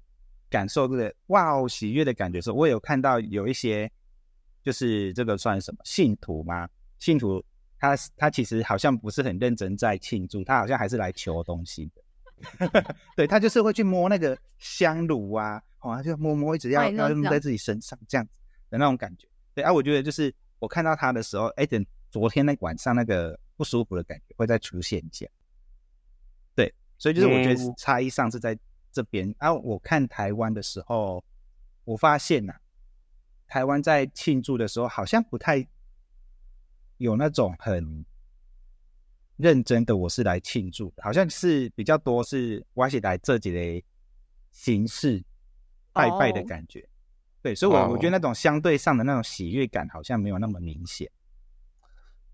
[0.51, 3.91] 感受这个哇哦喜悦的感觉的时候，我有看到有一些，
[4.63, 6.69] 就是这个算什么信徒吗？
[6.99, 7.43] 信徒
[7.79, 12.85] 他他其实好像不是很认真在庆祝，他好像还是来求东西的。
[13.17, 18.33] 对他就是会去摸那个香炉啊，哦，就摸摸，一直要要用在自己身上这样子
[18.69, 19.27] 的那种感觉。
[19.55, 25.27] 对啊，我觉得就是我看到他的时候，哎，等昨天那晚上那个不舒服的感觉会再出现一下。
[26.55, 28.59] 对，所以就是我觉得差异上是在。
[28.93, 31.25] 这边啊，我看台湾的时候，
[31.85, 32.55] 我发现呐，
[33.47, 35.67] 台湾在庆祝的时候好像不太
[36.99, 38.05] 有那种很
[39.37, 43.85] 认真的，我是来庆祝，好像是比较多是我是来这几类
[44.51, 45.25] 形式
[45.93, 46.87] 拜拜的感觉。
[47.43, 51.11] 对，所以，我我觉得那种相对上的那种喜悦感好像没有那么明显。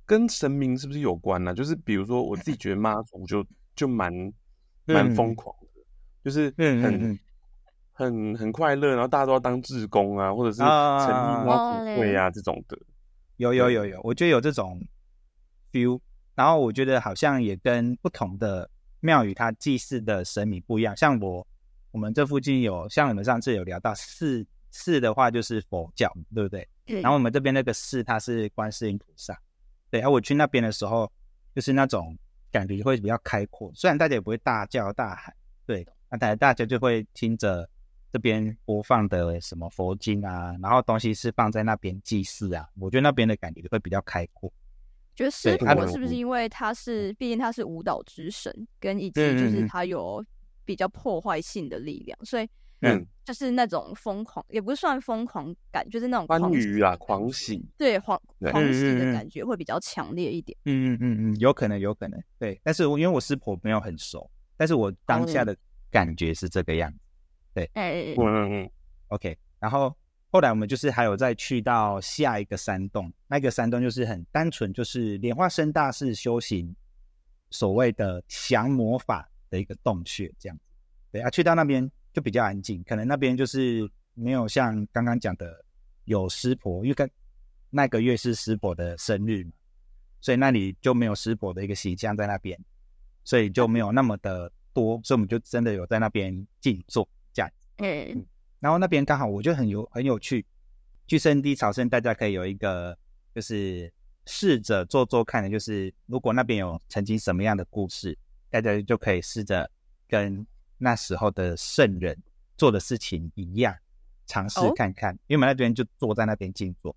[0.05, 1.55] 跟神明是不是有关呢？
[1.55, 4.13] 就是比如说，我自己觉得妈祖就就蛮
[4.87, 5.55] 蛮疯狂。
[6.27, 7.17] 就是很
[7.93, 12.77] 很很快乐，然后大家都要当志工啊，或者是成立妈祖会啊这种的。
[13.37, 14.83] 有有有有，我觉得有这种
[15.71, 16.01] feel。
[16.35, 20.97] 然后我觉得好像也跟不同的庙宇它祭祀的神明不一样。
[20.97, 21.47] 像我
[21.93, 26.69] 我们这附近有，像你们上次有聊到寺寺的话，就是佛教，对不对？
[26.87, 29.41] 然后我们这边那个寺它是观世音菩萨。
[29.91, 31.09] 对，然后我去那边的时候，
[31.55, 32.19] 就是那种
[32.51, 35.33] 感觉会比较开阔，虽然大家也不会大叫大喊，
[35.65, 35.87] 对。
[36.11, 37.69] 那大大家就会听着
[38.13, 44.53] 这边播放的什么佛经啊，然后东西是放在那边祭祀啊，我觉得那边的感觉会比较开阔。
[45.15, 50.23] 觉得师傅是不是因为他是，毕竟他是舞蹈之神，跟以及就是他有
[50.65, 52.47] 比较破坏性的力量，所以
[52.83, 60.57] 嗯，就是那种疯狂，也不算疯狂感，就是那种欢愉啊，狂喜，对，狂狂喜的感觉会比较强烈一点。
[60.67, 62.61] 嗯嗯嗯嗯，有可能，有可能，对。
[62.63, 65.57] 但是我因为我师婆没有很熟，但是我当下的
[65.97, 66.99] 感觉是这个样子，
[67.55, 68.71] 对，嗯嗯嗯
[69.09, 69.35] ，OK。
[69.59, 69.97] 然后
[70.29, 76.77] 后来我们就是还有再去到下一个山洞，那个山洞就是很单纯，就是莲花生大士修行
[77.49, 80.63] 所谓的降魔法的一个洞穴，这样子。
[81.11, 85.65] 对啊，去到那边就比较安静，可能那边就是没有像刚刚讲的
[86.05, 87.11] 有师婆，因为跟
[87.71, 89.53] 那个月是师婆的生日嘛，
[90.21, 92.61] 所以那里就没有师婆的一个形象在那边，
[93.25, 97.51] 所以就没有那么的多，所以我们就真的有在那边静坐这样。
[97.79, 98.27] 嗯，
[98.61, 100.45] 然后那边刚好我觉得很有很有趣，
[101.07, 102.95] 去圣地朝圣，大家可以有一个
[103.35, 103.91] 就是
[104.27, 108.19] 试着做做看的，就是如果那边有曾经什么样的故事，
[108.51, 109.71] 大家就可以试着
[110.07, 110.47] 跟。
[110.79, 112.15] 那时候的圣人
[112.59, 113.75] 做的事情一样，
[114.27, 115.15] 尝试看看。
[115.27, 116.95] 因为我们那边就坐在那边静坐，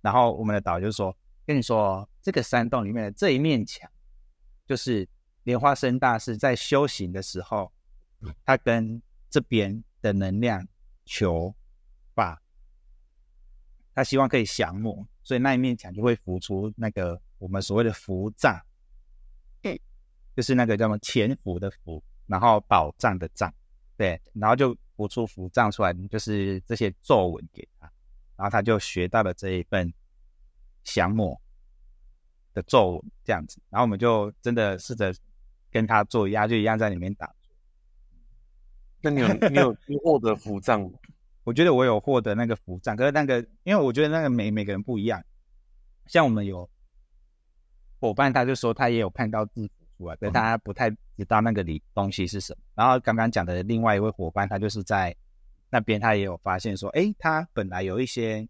[0.00, 1.12] 然后我们的导就说
[1.44, 3.90] ：“跟你说，这个山洞里面的这一面墙，
[4.64, 5.08] 就是
[5.46, 7.72] 莲花生大师在修行的时候，
[8.44, 10.66] 他跟这边的能量
[11.04, 11.54] 求
[12.16, 12.42] 法，
[13.94, 18.60] 他希望可以降魔，所以那一面墙就会浮出那个我们所谓的符障，
[19.62, 19.78] 嗯，
[20.34, 23.54] 就是那个叫什么潜伏的伏。”然后宝藏的藏，
[23.96, 27.86] 对，然后就浮出符藏出来，就是这些咒文给他，
[28.34, 29.94] 然后他就学到了这一份
[30.82, 31.40] 降魔
[32.52, 35.14] 的咒文，这样子，然后我们就真的试着
[35.76, 37.30] 跟他做一样，就一样在里面打。
[39.02, 40.90] 那你有 你有获得福藏吗？
[41.44, 45.22] 我觉得我有获得那个福藏，可是那个因为我觉得那个每每个人不一样，
[46.06, 46.66] 像我们有
[48.00, 49.68] 伙伴，他就说他也有看到字。
[49.98, 52.60] 出来，但他不太知道那个里东西是什么。
[52.74, 55.14] 然后刚刚讲的另外一位伙伴，他就是在
[55.70, 58.46] 那边，他也有发现说，哎，他本来有一些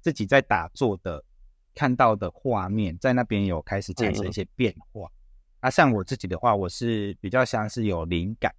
[0.00, 1.22] 自己在打坐的
[1.74, 5.10] 看到的画面，在那边有开始产生一些变化。
[5.66, 8.54] 那像我自己的话，我是比较像是有灵感，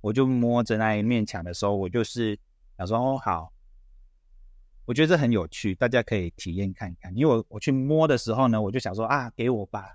[0.00, 2.36] 我就摸着那一面墙的时候，我就是
[2.76, 3.52] 想说，哦，好，
[4.84, 7.16] 我觉得这很有趣，大家可以体验看看。
[7.16, 9.94] 因为我我去摸的时候呢，我就想说啊，给我吧。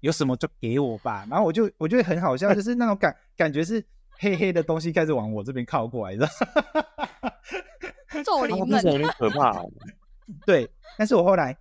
[0.00, 3.80] 有什么就给我吧，然后我就我觉得很好笑，就是那种感感觉是
[4.18, 8.18] 黑黑的东西开始往我这边靠过来，你知道？
[8.26, 9.62] 咒灵们有点可怕。
[10.44, 11.56] 对，但是我后来，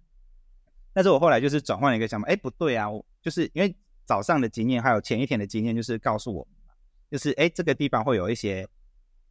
[0.94, 2.88] 但是我后来就是转换了一个想法，哎，不对啊，
[3.22, 6.54] 就是因为早上的经验还有前一天的经验，就是告诉我们，
[7.10, 8.68] 就是哎，这个地方会有一些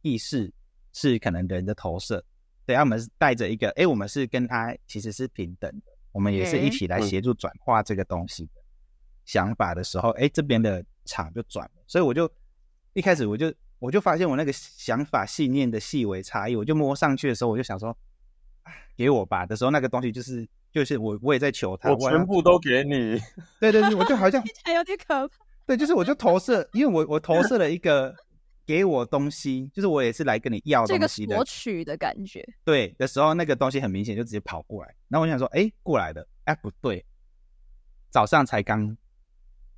[0.00, 0.52] 意识
[0.92, 2.24] 是可能人的投射，
[2.66, 5.92] 对，我们是带着一个，哎，我们是跟他其实是平等的。
[6.12, 8.60] 我们也是一起来协助转化这个东西的
[9.24, 12.30] 想法的时候，哎，这边的场就转了，所以我就
[12.92, 17.96] 一开始我就我就发现我那个想法信念的细微差异，我就摸上去的时候，我就想说，
[18.94, 23.20] 给我吧的时候，那个东西就是就是我我也在求他，我全部都给你，
[23.60, 24.42] 对对对，我就好像
[24.74, 25.34] 有点可怕，
[25.66, 28.14] 对，就是我就投射，因为我我投射了一个。
[28.64, 31.34] 给我东西，就是我也是来跟你要东西的。
[31.34, 32.48] 索取的感觉。
[32.64, 34.94] 对的时候，那个东西很明显就直接跑过来。
[35.08, 37.04] 然后我想说，哎，过来的，哎，不对，
[38.08, 38.96] 早上才刚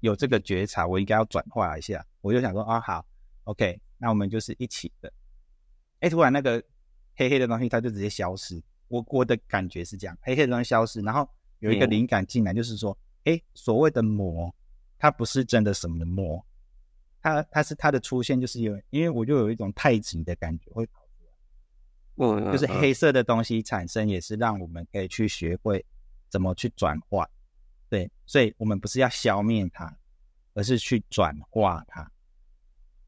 [0.00, 2.04] 有这个觉察，我应该要转化一下。
[2.20, 3.04] 我就想说，啊，好
[3.44, 5.11] ，OK，那我们就是一起的。
[6.00, 6.62] 哎，突然那个
[7.16, 8.62] 黑黑的东西，它就直接消失。
[8.88, 14.55] 我我的感觉是这样，黑黑的东西消失，然后有一个灵感进来，就是说，哎，所谓的魔，
[14.99, 16.44] 它不是真的什么魔。
[17.20, 25.83] 它它是它的出现，就是因为因为我就有一种太极的感觉会跑出来，嗯，就是黑色的东西产生，也是让我们可以去学会
[26.29, 27.27] 怎么去转化，
[27.88, 29.97] 对，所以我们不是要消灭它，
[30.53, 32.12] 而是去转化它，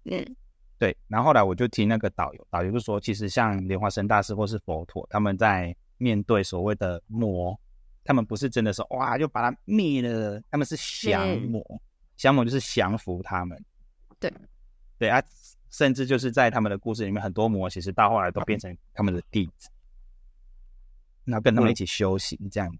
[0.04, 0.36] 嗯，
[0.78, 0.96] 对。
[1.08, 7.58] 然后后来我就听那个导游，导游就说，其实像莲花生大师或是佛陀，他们在面对所谓的魔，
[8.04, 11.62] 他们不是真的说哇就把它灭了，他们是降魔，
[12.16, 13.64] 降魔就是降服他们。
[14.18, 14.32] 对，
[14.98, 15.22] 对啊，
[15.70, 19.68] 甚至就是在他们的故事里面，很多魔其实到后来都变成他们的弟子，
[21.24, 22.78] 然后跟他们一起修行这样子。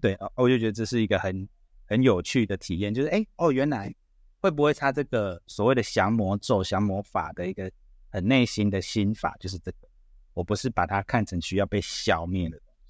[0.00, 1.48] 对啊，我就觉得这是一个很
[1.86, 3.94] 很有趣的体验，就是哎哦，原来
[4.42, 7.70] 会不会他这个所谓的降魔咒、降魔法的一个
[8.10, 9.88] 很内心的心法，就是这个，
[10.34, 12.82] 我不是把它看成需要被消灭的东西。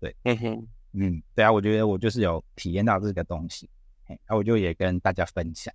[0.00, 3.70] 对，嗯哼，嗯，对啊，我觉得我就是有体验到这个东西。
[4.26, 5.72] 那我就也跟大家分享，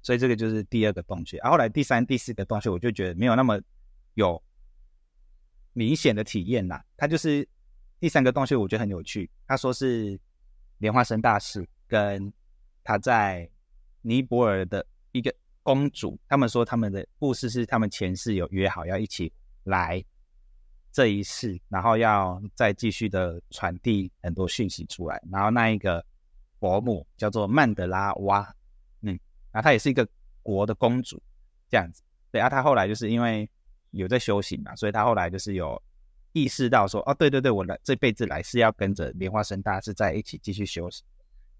[0.00, 1.36] 所以这个就是第二个洞穴。
[1.36, 3.60] 然后来第三、第四个洞穴，我就觉得没有那么
[4.14, 4.42] 有
[5.74, 6.82] 明显的体验啦。
[6.96, 7.46] 它就是
[8.00, 9.30] 第三个洞穴，我觉得很有趣。
[9.46, 10.18] 他说是
[10.78, 12.32] 莲花生大师跟
[12.82, 13.48] 他在
[14.02, 19.32] 尼泊尔的一个公主，他们说他们的故事是他们前世有约好要一起
[19.64, 20.02] 来
[20.90, 25.22] 这一世，然后要再继续的传递很多讯息出来。
[25.30, 26.04] 然后那一个
[26.58, 28.54] 伯母叫做曼德拉哇，
[29.02, 29.18] 嗯，
[29.52, 30.06] 然后她也是一个
[30.42, 31.22] 国的公主
[31.68, 32.02] 这样子。
[32.30, 33.48] 对啊，她后来就是因为
[33.90, 35.80] 有在修行嘛，所以她后来就是有
[36.32, 41.04] 意识到说，哦，对对对，我来这辈子来是要跟着莲花生大师在一起继续修行。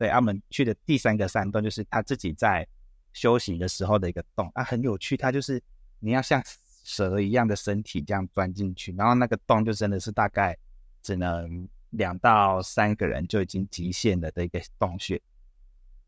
[0.01, 2.67] 对，阿门去的第三个山洞就是他自己在
[3.13, 5.15] 修行的时候的一个洞啊，很有趣。
[5.15, 5.63] 它就是
[5.99, 6.43] 你要像
[6.83, 10.57] 蛇一样的身体这样钻进去，然后那个洞就真的是大概
[11.03, 15.21] 只能两到三个人就已经极限了的一个洞穴。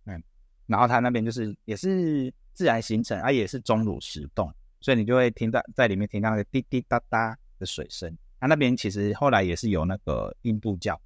[0.07, 0.22] 嗯，
[0.64, 8.16] 然后它那边就是也是自然形成，啊，也是钟乳石洞，所以你就会听到在里面听到那个滴滴答答的水声。
[8.40, 10.99] 它那边其实后来也是有那个印度教。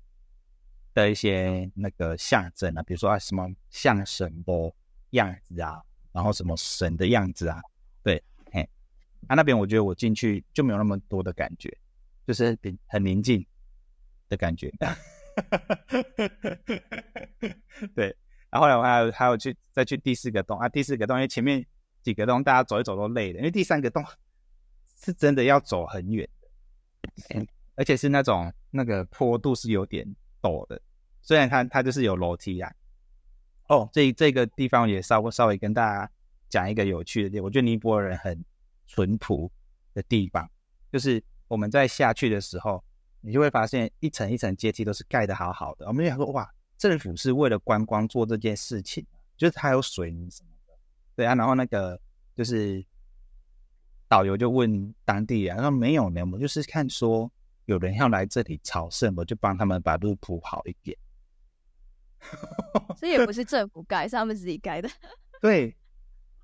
[0.97, 4.75] 的一些那个象征啊，比如说啊什么像神的
[5.11, 7.61] 样子啊，然后什么神的样子啊，
[8.03, 8.67] 对，嘿，
[9.27, 11.77] 啊那边我觉得我进去就没有那么多的感觉，
[12.27, 13.45] 就是很很宁静
[14.31, 14.73] 的感觉，
[17.95, 18.17] 对，
[18.49, 21.63] 然后后来我还有还有去再去第四个洞啊，第四个洞因为前面
[22.03, 24.03] 几个洞大家走一走都累了，因为第三个洞
[24.99, 26.27] 是真的要走很远
[27.29, 30.80] 的，而且是那种那个坡度是有点陡的。
[31.22, 32.72] 虽然它它就是有楼梯啊，
[33.68, 36.11] 哦，这这个地方也稍微稍微跟大家
[36.49, 38.45] 讲一个有趣的地方，我觉得尼泊尔人很
[38.87, 39.51] 淳朴
[39.93, 40.49] 的地方，
[40.93, 42.82] 就是我们在下去的时候，
[43.20, 45.87] 你就会发现一层一层阶梯都是盖的好好的。
[45.87, 49.05] 我们就想说，哇，政府是为了观光做这件事情，
[49.37, 50.74] 就是它有水泥什么的，
[51.16, 51.34] 对啊。
[51.34, 52.01] 然后那个
[52.37, 52.84] 就是
[54.07, 57.28] 导游就问当地人，他说没有呢，我就是看说
[57.67, 60.97] 有人要来这里朝圣，我就帮他们把路铺好一点。
[62.97, 64.89] 这也不是政府盖，是他们自己盖的。
[65.41, 65.77] 对，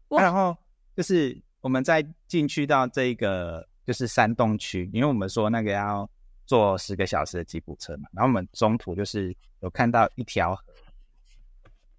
[0.09, 0.57] 然后
[0.95, 6.09] 就是我们再进去到这个就是山洞区，因为我们说那个要
[6.45, 10.63] 坐十个小时的吉普车嘛，然后我们中途就是有看到一条河，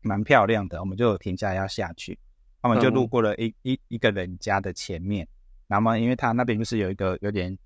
[0.01, 2.17] 蛮漂亮的，我们就停下来要下去，
[2.61, 5.27] 我们就路过了一一一个人家的前面，
[5.67, 7.57] 然后因为他那边就是有一个有点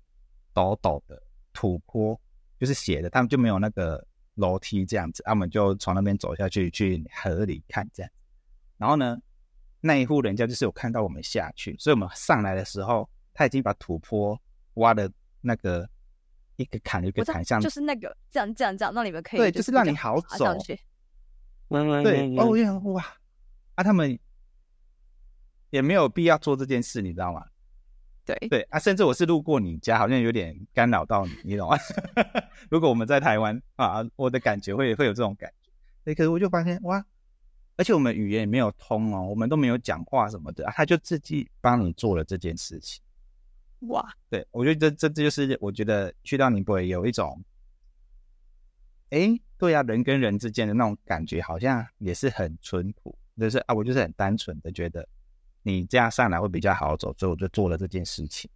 [0.54, 1.22] 陡陡的
[1.58, 2.20] 土坡，
[2.60, 4.06] 就是斜的，他们就没有那个。
[4.38, 8.12] 楼梯这样子，他们就从那边走下去，去河里看这样。
[8.76, 9.18] 然后呢，
[9.80, 14.40] 那一户人家就是有看到我们下去，所以我们上来的时候，他已经把土坡
[14.74, 15.84] 挖的那个
[16.54, 20.56] 一个坎一个坎，像就是那个这样这样这样，让你们可以对，就是让你好走。
[22.04, 23.04] 对，哦，我想哇，
[23.74, 24.16] 啊，他们
[25.70, 27.44] 也没有必要做这件事，你知道吗？
[28.36, 31.78] 对对啊，甚至我是路过你家，好像有点干扰到你，你懂吗？
[32.70, 35.70] 如果我们在台湾啊，我的感觉会会有这种感觉。
[36.04, 37.02] 对，可是我就发现哇，
[37.76, 43.02] 而且我们语言也没有通哦，我们都没有讲话什么的，他就自己帮你做了这件事情。
[43.88, 47.42] 哇，对我觉得这这这就是我觉得去到尼泊尔有一种，
[49.08, 55.08] 哎，对啊，人跟人之间的那种感觉好像也是很淳朴，就是啊，我就是很单纯的觉得。
[55.62, 58.50] 你这样上来会比较好走，所以我就做了这件事情。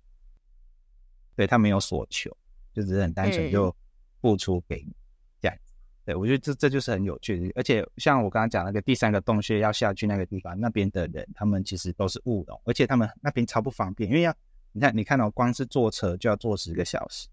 [1.34, 2.30] 对他没有所求，
[2.74, 3.74] 就只是很单纯就
[4.20, 4.94] 付出给你
[5.40, 5.72] 这样子。
[6.04, 14.34] 对我觉得这这就是很有趣的，而且像我刚刚讲那个第三个洞穴要下去那个地方，那边的人他们其实都是务农，而且他们那边超不方便，因为要
[14.72, 17.28] 你看你看到光是坐车就要坐十个小时。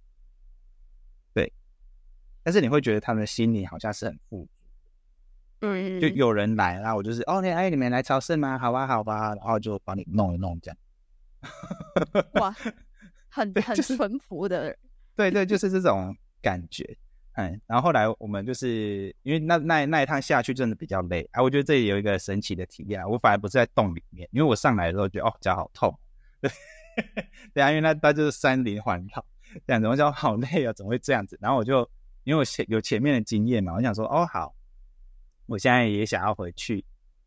[1.34, 1.52] 对，
[2.42, 4.48] 但是你会觉得他们的心里好像是很富。
[5.62, 8.58] 嗯，就有人来，然后我就是哦，你哎，你们来超市吗？
[8.58, 10.78] 好吧，好吧，然后就帮你弄一弄这样。
[12.36, 12.56] 哇，
[13.30, 14.76] 很很淳朴的，
[15.16, 16.98] 对对，就是这种感觉。
[17.34, 25.94] 嗯，然后后来我们就是因为那那那一趟下去真的比较累啊，我觉得这里有一个神奇的体验，我反而不是在洞里面，因为我上来的时候觉得哦脚好痛，
[26.42, 26.52] 对
[27.54, 29.26] 对啊，因为那那就是山林环绕
[29.68, 31.38] 这样子，我讲好累啊，怎么会这样子？
[31.42, 31.90] 然后我就
[32.24, 34.56] 因为我前有前面的经验嘛，我想说哦好。
[35.50, 36.86] 我现在也想要回去，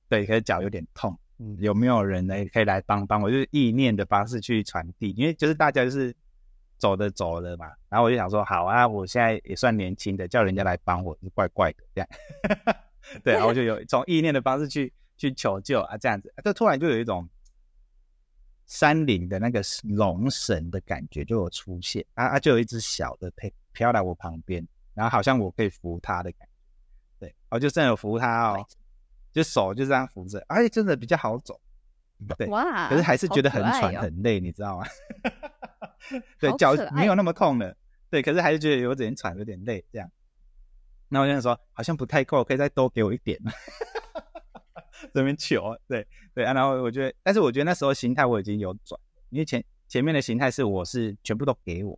[0.08, 3.28] 对，可是脚有点痛，嗯，有没有人呢可以来帮帮我？
[3.28, 6.14] 就是意念的方式去传递，因为就是大家就是
[6.78, 12.08] 走的走了嘛，然后我就想说，好啊，我现在也算年轻的，叫人家来帮我是怪怪的这样，
[13.24, 17.28] 对，然后就有从意念的方式去去求救啊，这样子，就突然就有一种
[18.66, 24.64] 山林的那个龙神的感觉就有出现，啊啊，就有一只小的飘飘来我旁边，
[24.94, 26.51] 然后好像我可以扶它的感觉。
[27.22, 28.66] 对，我就真的扶他哦，
[29.32, 31.60] 就手就这样扶着，哎，真的比较好走。
[32.36, 34.84] 对，哇，可是还是觉得很喘很累，你知道吗？
[36.40, 37.76] 对，脚没有那么痛了，
[38.10, 40.10] 对，可是还是觉得有点喘，有点累这样。
[41.06, 43.38] 那我就想说，好像不太够，可以再多给我一点。
[45.14, 46.04] 这边求，对
[46.34, 49.00] 对啊，然后我觉得，但是我觉得那时候心态我已经有转，
[49.30, 51.96] 因为前前面的形态是我是全部都给我，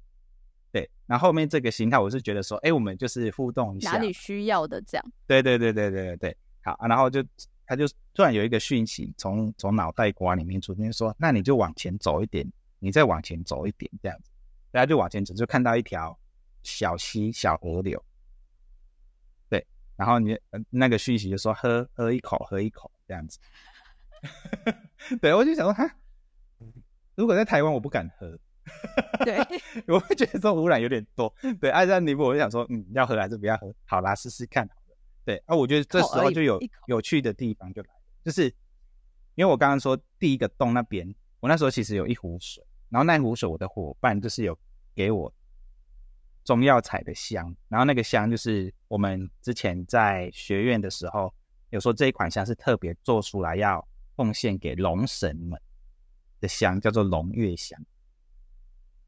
[0.74, 7.24] 对，然后后面这个形态我是觉得说，哎，我们就是互动一下，哪里需要的这样，对对对对对对对，好，然后就
[7.64, 12.44] 他就突然有一个讯息从从脑袋瓜里面出现，说，那你就往前走一点，
[12.80, 14.32] 你再往前走一点这样子，
[14.72, 16.18] 大家就往前走，就看到一条
[16.64, 18.04] 小溪小河流。
[19.48, 19.64] 对
[19.94, 20.36] 然后你
[20.70, 23.38] 那个讯息就说喝喝一口喝一口这样子，
[25.22, 25.88] 对我就想说哈，
[27.14, 28.36] 如果在台湾我不敢喝，
[29.24, 29.38] 对，
[29.86, 31.32] 我会觉得说污染有点多。
[31.60, 33.72] 对，按照尼泊我就想说嗯要喝还是不要喝？
[33.84, 34.68] 好啦，试试看。
[35.24, 38.44] 对，啊，我觉得这时候就有有趣的地方就来了，就是
[39.34, 44.58] 因为我刚刚说第一个洞那边，我那时候其实有一壶水，然后那壶水我的伙伴就是有
[44.94, 45.32] 给我。
[46.44, 51.32] 中药材的香，然后那个香就是我们之前在学院的时候
[51.70, 53.82] 有说这一款香是特别做出来要
[54.14, 55.58] 奉献给龙神们
[56.42, 57.82] 的香，叫做龙月香。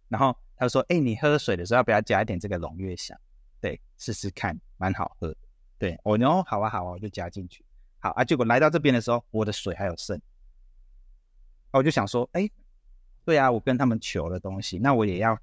[0.09, 3.19] 然后他说：“哎，你喝水的时候要不要加一点这个龙月香？
[3.61, 5.35] 对，试试看，蛮好喝。
[5.79, 7.65] 对我哦，好啊，好啊，我就加进去。
[7.99, 10.21] 好啊，结果来到这边的时候，我的水还有剩。
[11.73, 12.49] 我就想说，哎，
[13.25, 15.39] 对啊，我跟他们求的东西，那我也要。”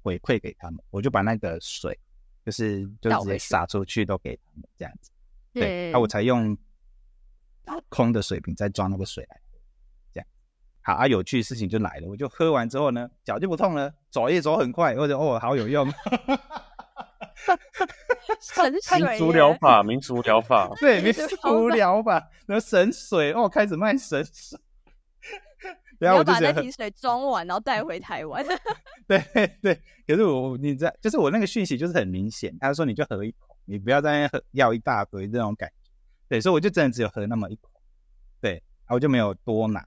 [0.00, 1.98] 回馈给他们，我就把那个水，
[2.46, 5.10] 就是就直接洒出去，都给他们这样子。
[5.52, 6.56] 对，那我才用
[7.90, 9.40] 空的水瓶再装那个水来。
[10.88, 15.86] 好啊，有趣的事情就来了，我就喝完之后呢，脚就不痛了，走也走很快，或者哦，好有用。
[18.40, 22.12] 神水，民族疗法，民族疗法， 对，民族疗法，
[22.46, 24.58] 然后神水哦，开始卖神水。
[25.98, 28.42] 然后我把那瓶水装完，然后带回台湾。
[29.06, 29.22] 对
[29.60, 35.90] 对，可是我你知道，就是我那个讯息就是很明显，他说你就喝一口，你不要在那喝要一大堆这种感觉。
[36.30, 37.68] 对，所以我就真的只有喝那么一口。
[38.40, 39.86] 对，然后我就没有多拿。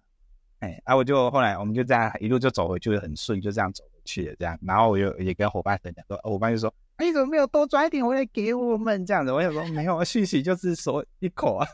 [0.61, 4.35] 哎，然后我就后来我们就这样一路就走回去，很顺，就这样走回去了。
[4.39, 11.67] 这样，然后我又也跟伙伴分享说，伙伴就说：“你怎么没有多抓一点回来给我们？”这样子，我想说没有，讯息就是说一口啊。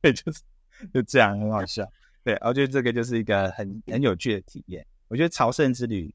[0.00, 0.42] 对，就是
[0.94, 1.86] 就这样，很好笑。
[2.24, 4.86] 对，我觉得这个就是一个很很有趣的体验。
[5.08, 6.10] 我觉得朝圣之旅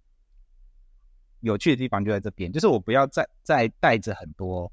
[1.42, 4.72] 有趣的地方就在这边，就是我不要再再带着很多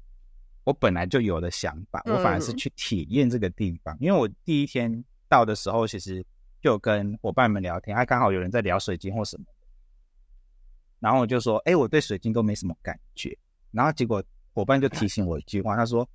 [0.63, 3.97] 我本来就有的想法，我反而是去体验这个地方。
[3.99, 6.25] 因为我第一天到的时候，其实
[6.61, 9.45] 就跟伙伴们聊天，还刚好有人在聊水晶或什么，
[10.99, 13.37] 然后我就说：“哎，我对水晶都没什么感觉。”
[13.71, 16.07] 然后结果伙伴就提醒我一句话，他说：“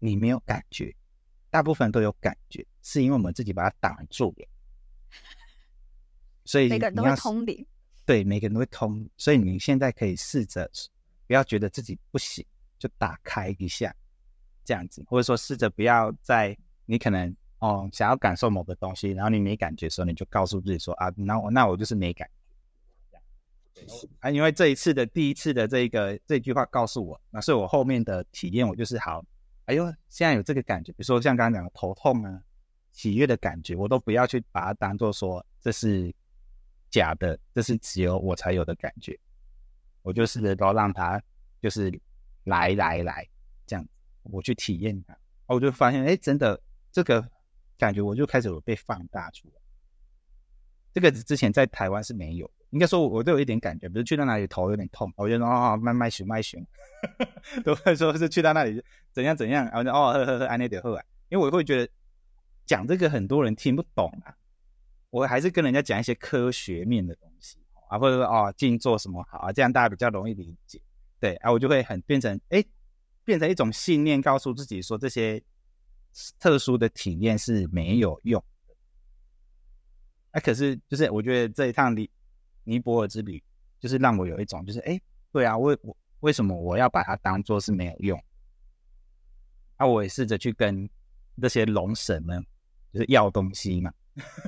[0.00, 0.94] 你没有感觉。”
[1.48, 4.48] 大部分都有感觉，是因为我们自己把它挡住了，
[6.44, 7.66] 所以每个人都会通灵。
[8.04, 10.70] 对，每个人都会通，所以你现在可以试着
[11.26, 12.44] 不要觉得自己不行，
[12.78, 13.94] 就打开一下，
[14.64, 22.34] 这样子，或者说试着不要在你可能哦想要感受某个东西，然后你没感觉的时候，你就告诉自己说啊，那我那我就是没感觉。
[24.20, 29.22] 啊，因为这一次的第一次的这个这句话告诉我，那所以我后面的体验，我就是好。
[29.66, 32.40] 哎呦，现在有这个感觉，比如说像刚刚讲的头痛啊、
[32.92, 36.14] 喜悦的感觉，我都不要去把它当做说这是
[36.88, 39.18] 假的，这是只有我才有的感觉。
[40.02, 41.20] 我就试着都让它
[41.60, 41.90] 就是
[42.46, 43.28] 来来来
[43.64, 43.86] 这样，
[44.24, 45.16] 我去体验它，
[45.46, 47.24] 我就发现哎，真的这个
[47.78, 49.54] 感觉我就开始有被放大出来。
[50.92, 52.50] 这个之前在台湾是没有。
[52.70, 56.60] 应该说，我都有一点感觉，比如去到哪里头有点痛，我就说哦，慢慢熊，慢熊，
[57.64, 58.82] 都会说是去到那里
[59.12, 61.88] 怎样怎样，然后哦呵呵呵，安那点喝啊，因为我会觉得
[62.66, 64.34] 讲这个很多人听不懂啊，
[65.10, 67.56] 我还是跟人家讲一些科学面的东西
[67.88, 70.82] 啊，或者说哦静坐什么好啊，这样大家比较容易理解，
[71.20, 72.64] 对，啊，我就会很变成哎，
[73.24, 75.42] 变成一种信念，告诉自己说这些
[76.38, 78.74] 特殊的体验是没有用的，
[80.32, 82.10] 啊，可是就是我觉得这一趟尼。
[82.68, 83.40] 尼泊尔之旅
[83.78, 85.00] 就是让我有一种，就是哎，
[85.30, 88.24] 对啊，为我为什么我要把它当做是没有用？
[89.76, 90.90] 啊，我也试着去跟
[91.36, 92.44] 那些龙神们，
[92.92, 93.94] 就是要东西嘛。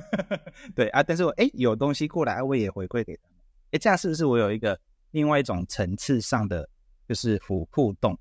[0.75, 3.37] 对啊，但是我哎有东西过来，我也回馈给他们。
[3.71, 4.77] 哎，这样是不是我有一个
[5.11, 6.67] 另外一种层次上的，
[7.07, 8.17] 就是互互动，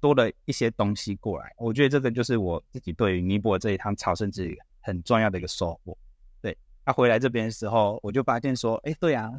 [0.00, 1.52] 多了一些东西过来？
[1.56, 5.96] 我觉得这个就是我自己对于尼泊尔这一趟朝圣之旅很重要的一个收获。
[6.40, 9.30] 对他回来这边的时候，我就发现说，哎，对啊，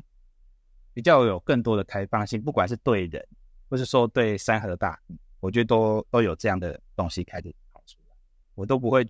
[0.93, 3.25] 比较有更多的开放性，不管是对人，
[3.69, 4.99] 或是说对山河大，
[5.39, 8.15] 我觉得都都有这样的东西开始跑出来，
[8.55, 9.05] 我都不会，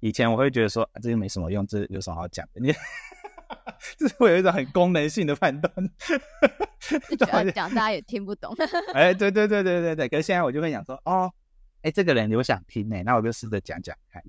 [0.00, 2.60] 以前我会觉得说，这个没什么用，这有什么好讲的？
[2.60, 2.72] 你
[3.98, 5.72] 就是会有一种很功能性的判断。
[7.54, 8.54] 讲大家也听不懂。
[8.94, 10.08] 哎，对对对对对对。
[10.08, 11.32] 可是现在我就会想说，哦，
[11.82, 14.22] 哎，这个人我想听呢，那我就试着讲讲看。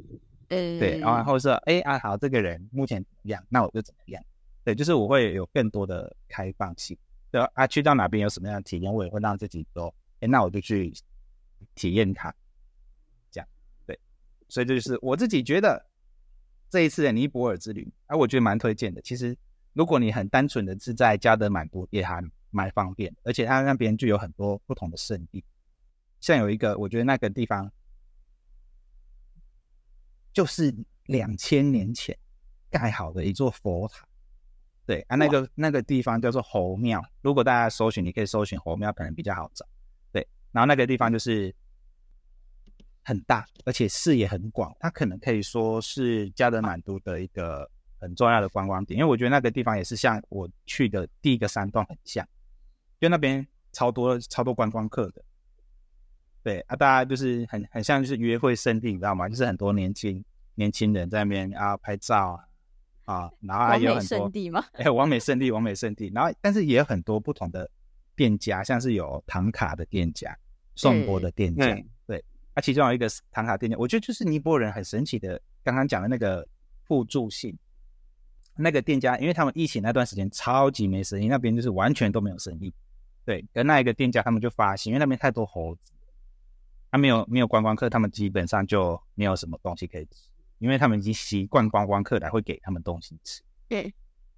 [0.49, 3.43] 嗯，对，然后说，哎啊，好，这个人目前怎么样？
[3.49, 4.23] 那我就怎么样？
[4.63, 6.97] 对，就是我会有更多的开放性。
[7.31, 10.91] 对啊，去到哪边有什么样的体验，我也会让自己说，哎，那我就去
[11.75, 12.33] 体验它。
[13.31, 13.47] 这样，
[13.85, 13.99] 对，
[14.47, 15.85] 所以这就是我自己觉得
[16.69, 19.01] 这一次的尼泊尔之旅，啊，我觉得蛮推荐的。
[19.01, 19.35] 其实，
[19.73, 25.43] 如果你很单纯的是在加德满都，也还蛮方便，而且它那边就有很多不同的圣地，
[26.19, 27.71] 像有一个，我觉得那个地方。
[30.31, 30.73] 就是
[31.07, 32.15] 两千年前
[32.69, 34.07] 盖好的一座佛塔，
[34.85, 37.03] 对啊，那个那个地方叫做猴庙。
[37.21, 39.65] 如果大家搜寻，你可以搜寻猴庙，可能比较好找。
[40.11, 41.53] 对，然后那个地方就是
[43.09, 47.67] 很大，而且视野很广，它可能可以说是加德满都的一个
[47.99, 48.99] 很重要的观光点。
[48.99, 52.23] 因为我觉得那个地方也是像我去的第一个山洞很像，
[52.99, 55.23] 就那边超多超多观光客的。
[56.43, 59.27] 对啊，大家就是很很像就是约会圣地，你知道吗？
[59.27, 62.39] 就是很多年轻年轻人在那边啊拍照
[63.05, 64.63] 啊啊，然后还有很多圣地吗？
[64.73, 66.11] 哎，完美圣地，完美圣地。
[66.13, 67.67] 然后但是也有很多不同的
[68.15, 70.37] 店家，像是有唐卡的店家、
[70.75, 71.75] 颂钵的店家。
[72.59, 76.47] 其中有一个唐卡店家，我觉得就是尼泊尔人很神奇的，刚刚讲的那个
[76.87, 77.57] 互助性。
[78.61, 82.73] 那个店家，因为他们疫情那段时间超级没生意，那边就是完全都没有生意。
[83.23, 85.93] 对，跟那一个店家，他们就发现，因为那边太多猴子。
[86.91, 93.41] 他没有没有观光客，他们基本上就没有什么东西可以吃，因为他们已经习惯观光客来会给他们东西吃。
[93.67, 93.93] 对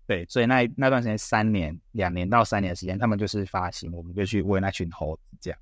[0.06, 5.60] 对，所以那那段时间三年两年到三年的时间，他们就是发行，我们就去喂那群猴子这样。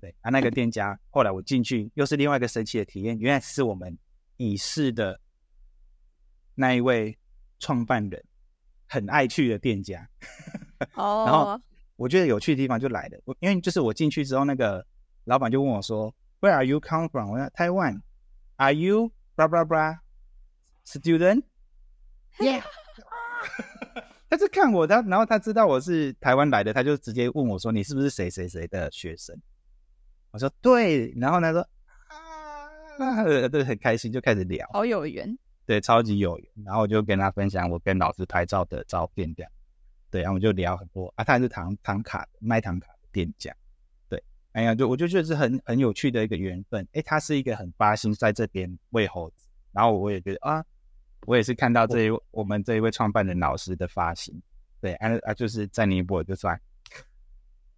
[0.00, 3.96] 对啊，那个店家后来我进去又是另外一个神奇的体验，原来是我们
[4.36, 5.20] 已逝的
[6.54, 7.16] 那一位
[7.58, 8.24] 创办人
[8.86, 10.08] 很爱去的店家。
[10.94, 11.60] 哦，然后
[11.96, 14.86] 我觉得有趣的地方就来了，我因为就是我进去之后那个。
[15.26, 18.02] 老板就问我说：“Where are you come from？” 我说：“Taiwan。
[18.56, 19.96] ”“Are you blah blah blah
[20.84, 22.62] student？”“Yeah。
[24.28, 29.34] ”他就看我，他然后他知道我是台湾来的，他就直接问我说：“你是不是谁谁谁的学生？”
[30.34, 31.60] 我说：“对。”然后他说
[32.98, 39.52] ：“啊，对，很开心，就开始聊，好有缘，对，超级有缘。”然后我就跟他分享我跟老师拍照的照片，这样，
[40.10, 43.54] 对，然后我就聊很多啊，他是唐唐卡卖唐卡的店家。
[44.08, 44.20] 对
[44.54, 46.84] 哎呀，就我就觉得是很很有趣的一个缘分。
[46.94, 50.64] 哎，他是一个很发心在这边喂猴子，然后我也觉得啊，
[51.26, 54.34] 我也是看到这一我们这一位创办人老师的发心，
[54.80, 56.60] 对，啊啊，就是在尼泊尔就算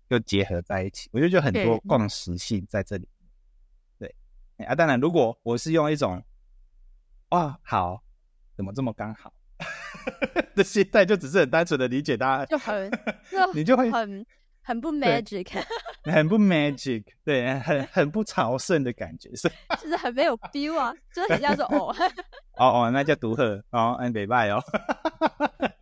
[0.09, 3.09] 就结合在一起，我就觉得很多共识性在这里。
[3.99, 4.15] 对，
[4.65, 6.23] 啊，当然如果我是用一种
[7.31, 8.03] 哇好，
[8.57, 9.33] 怎么这么刚好
[10.55, 12.91] 的心态，就只是很单纯的理解他，就很
[13.55, 14.25] 你就会很。
[14.69, 15.47] 很不 magic，
[16.03, 19.49] 很不 magic，对，很很不朝圣的感觉，是，
[19.81, 21.95] 就是很没有 feel 啊，就是很像说哦，
[22.59, 24.61] 哦哦，那叫独鹤哦，安北拜哦，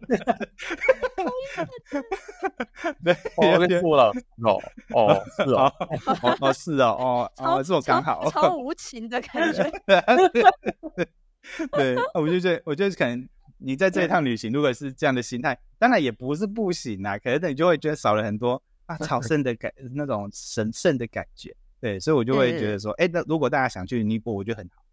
[3.05, 4.13] 对，我跟错了，
[4.45, 4.61] 哦
[4.95, 5.73] 哦是哦，
[6.07, 9.71] 哦哦是哦，哦 哦这种刚好，超无情的感觉，
[11.73, 13.29] 对，我就觉得，我觉得可能。
[13.59, 17.17] 你在这一趟旅行，如果是这样的心态，当然也不是不行啊。
[17.17, 21.57] 可是你就会觉得少了很多啊朝圣的感，那种神圣的感觉。
[21.81, 24.85] 对，所以我就会觉得说，哎，那如果大家想去尼泊，我觉得很好。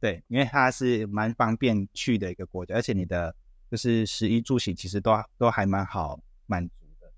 [0.00, 3.32] 对，因为它是蛮方便去的一个国家，而且你的
[3.70, 7.12] 就是食衣住行其实都都还蛮好满足的。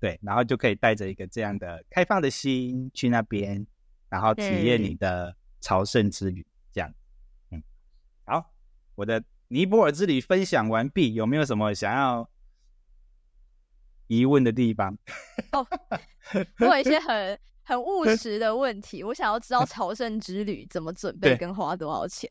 [0.00, 3.66] 对，然后就可以带着一个这样的开放的心去那边，
[4.08, 6.46] 然后体验你的朝圣之旅。
[6.72, 6.92] 这样，
[7.50, 7.62] 嗯，
[8.24, 8.52] 好，
[8.94, 9.22] 我的。
[9.48, 12.28] 尼泊尔之旅分享完毕，有没有什么想要
[14.08, 14.96] 疑问的地方？
[15.52, 15.64] 哦，
[16.58, 22.28] 我有一些很很务实的问题，我想要知道朝圣之旅怎么准备，跟花多少钱？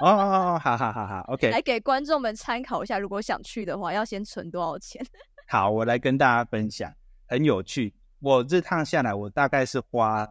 [0.00, 5.04] 哦哦哦，好好好好，OK，来给观众们参考一下，如果想去的话，要先存多少钱？
[5.48, 6.92] 好，我来跟大家分享，
[7.26, 7.94] 很有趣。
[8.20, 10.26] 我这趟下来，我大概是花，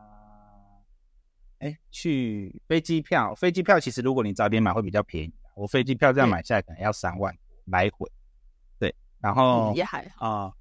[1.59, 5.33] 哎，去飞机票，飞机票其实如果你早点买会比较便宜。
[5.55, 7.31] 我飞机票这样买下来可能要三万
[7.65, 8.11] 来回，
[8.79, 10.51] 对，然后也还好啊。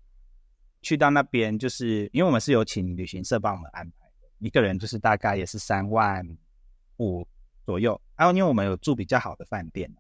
[0.83, 6.23] 去到那边就是因为我们是有请旅行社帮我们安排的，一个人就是大概也是三万
[6.99, 7.27] 五
[7.65, 8.01] 左右。
[8.17, 9.93] 然后因为我们有住比较好的饭店，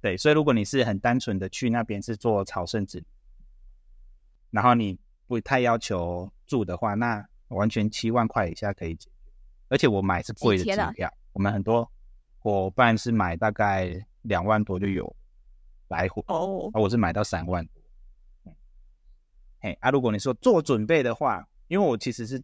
[0.00, 3.04] 对，所以如果你是很单纯的去那边是做朝圣之旅，
[4.50, 9.10] 然后你不太要求住的话，那完全七万块以下可以解决。
[9.68, 11.90] 而且我买是贵的机票，我们很多
[12.38, 14.04] 伙伴是买大概。
[14.22, 15.16] 两万多就有，
[15.86, 18.52] 来回哦，啊，我是买到三万多。
[19.60, 22.42] 嘿啊，如果你说做准备的话，因为我其实是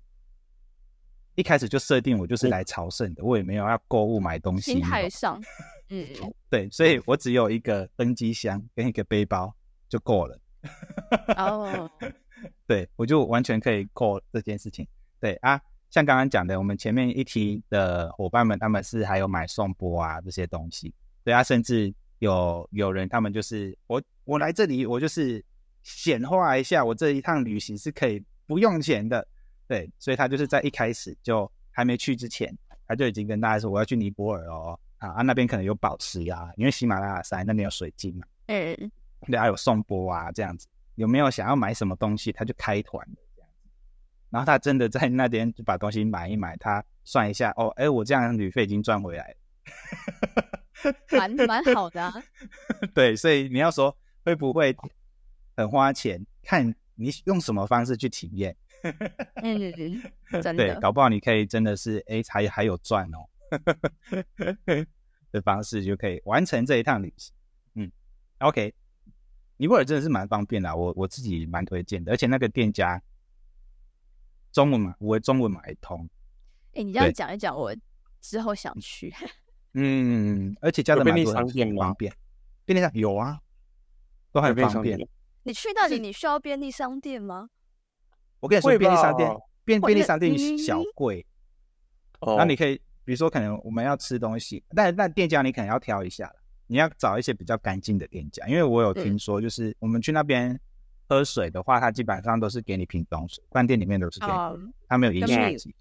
[1.36, 4.72] 一开始就设定我就是来朝圣的，我也没有要购物买东西。
[4.72, 5.42] 心态上，
[5.88, 6.06] 嗯，
[6.48, 9.52] 对，所以我只有一个登机箱跟一个背包
[9.88, 10.38] 就够了。
[11.36, 11.90] 哦，
[12.66, 14.86] 对，我就完全可以过这件事情。
[15.20, 15.60] 对啊，
[15.90, 20.94] 像刚刚讲的，我们前面一提的伙伴们，他们是还有买送波啊这些东西。
[21.24, 25.44] 对啊，甚至有有人他们就是我我来这里，我就是
[25.82, 29.26] 显化一下，我这一趟旅行是可以不用钱的。
[29.66, 32.56] 对，所以他就是在一开始就还没去之前，
[32.86, 38.26] 他就已经跟大家说我要去尼泊尔哦，啊啊那边可能有宝石啊，因为喜马拉雅山那边有水晶嘛。
[38.46, 38.90] 嗯。
[39.26, 43.70] 对，啊有颂钵啊，这样子有没有想要买什么东西，他就开团的这样子。
[44.28, 49.34] 然后他真的在那边就把东西买一买，他算一下，哦，哎，我这样旅费已经赚回来
[50.82, 52.12] 了，蛮蛮好的。
[52.94, 54.76] 对，所以你要说会不会
[55.56, 58.54] 很花钱，看你用什么方式去体验。
[59.42, 60.74] 嗯，真的。
[60.74, 63.26] 对，搞不好你可以真的是，哎，还还有赚哦
[65.30, 67.34] 的方式就可以完成这一趟旅行。
[67.74, 67.90] 嗯
[68.38, 68.74] ，OK。
[69.56, 73.00] 尼泊尔真的是蛮方便的，我我自己蛮推荐的，而且那个店家
[74.52, 76.08] 中文嘛，我中文买通。
[76.74, 77.74] 哎，你这样讲一讲，我
[78.20, 79.14] 之后想去。
[79.74, 82.12] 嗯，而且加的蛮多，方便。
[82.64, 83.40] 便利商有啊，
[84.32, 84.98] 都很方便。
[85.44, 87.50] 你去那里，你需要便利商店吗？
[88.44, 91.24] 我跟你说，便利商店便便利商店小贵。
[92.20, 92.36] 哦。
[92.36, 96.34] 那你可以，比如说，可能我们要吃东西，但但店家你可能要挑一下了。
[96.66, 100.60] 你要找一些比较干净的店家，因为我有听说，就是我们去那边
[101.08, 104.32] 喝水的话，他基本上都是给你瓶装水，饭店里面都是给你，
[104.86, 105.74] 他没有饮水机。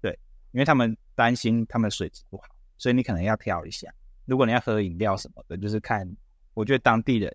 [0.00, 0.18] 对，
[0.50, 3.88] 因为他们担心他们水质不好，所以你可能要挑一下。
[4.24, 6.08] 如果你要喝饮料什么的，就是看，
[6.54, 7.32] 我觉得当地人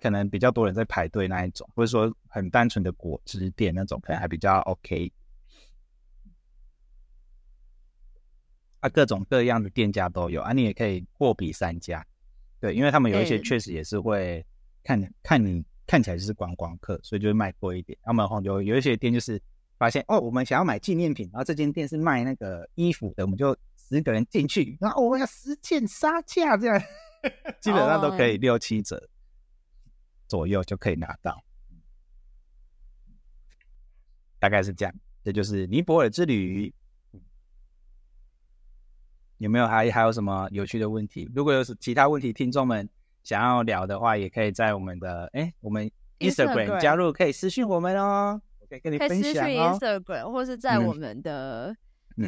[0.00, 5.12] 可能比较多人在排队那一种，或者说很单纯的果汁店那种，可能还比较 OK。
[8.80, 12.06] 啊，各种各样的店家都有啊，你也可以货比三家，
[12.60, 14.46] 对，因为他们有一些确实也是会
[14.84, 17.98] 看看你看起来就是观光客，所以就会卖贵一点。
[18.02, 19.42] 他们有有一些店就是
[19.78, 26.80] 发现哦，我们想要买纪念品，然后这间店是卖那个衣服的，我们就十个人进去，然后我们要十件杀价，这样。
[27.60, 29.08] 基本上都可以六七折
[30.28, 31.42] 左右就可以拿到，
[34.38, 34.94] 大概是这样。
[35.24, 36.72] 这就是尼泊尔之旅。
[39.38, 41.30] 有没有还还有什么有趣的问题？
[41.32, 42.88] 如果有其他问题，听众们
[43.22, 49.78] 想要聊的话，也可以在我们的哎，我们 Instagram 加入，可以私信我们哦，可以跟你分享哦。
[49.78, 51.72] Instagram 或是在我们的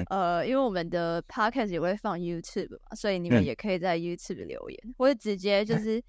[0.08, 6.00] 呃，因为我们的 Podcast 也会放 YouTube 嘛，所以你们也可以在 YouTube 留言，或者直接就是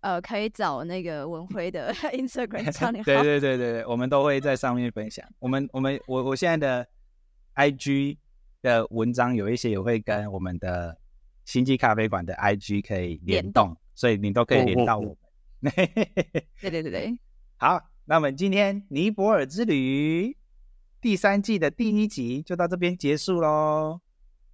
[0.00, 3.02] 呃，可以找那个文辉的 Instagram 账号。
[3.04, 5.26] 对对对对对，我们都会在上面分享。
[5.38, 6.86] 我们我们我我现在的
[7.54, 8.18] IG。
[8.62, 10.94] 的文章有一些也会跟我们的
[11.46, 15.16] 星际咖啡馆的 IG 可以联动，所以你都可以连到我
[15.60, 15.72] 们。
[16.60, 17.18] 对对对对，
[17.56, 20.36] 好，那我们今天尼泊尔之旅
[21.00, 23.98] 第三季的第一集就到这边结束喽。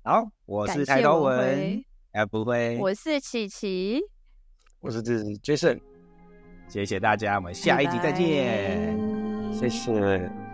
[0.05, 4.01] 好，我是抬头文，哎不会，我是琪琪，
[4.87, 5.81] 我是这 Jason，
[6.69, 8.97] 谢谢大家，我们下一集再见，
[9.53, 10.46] 谢谢。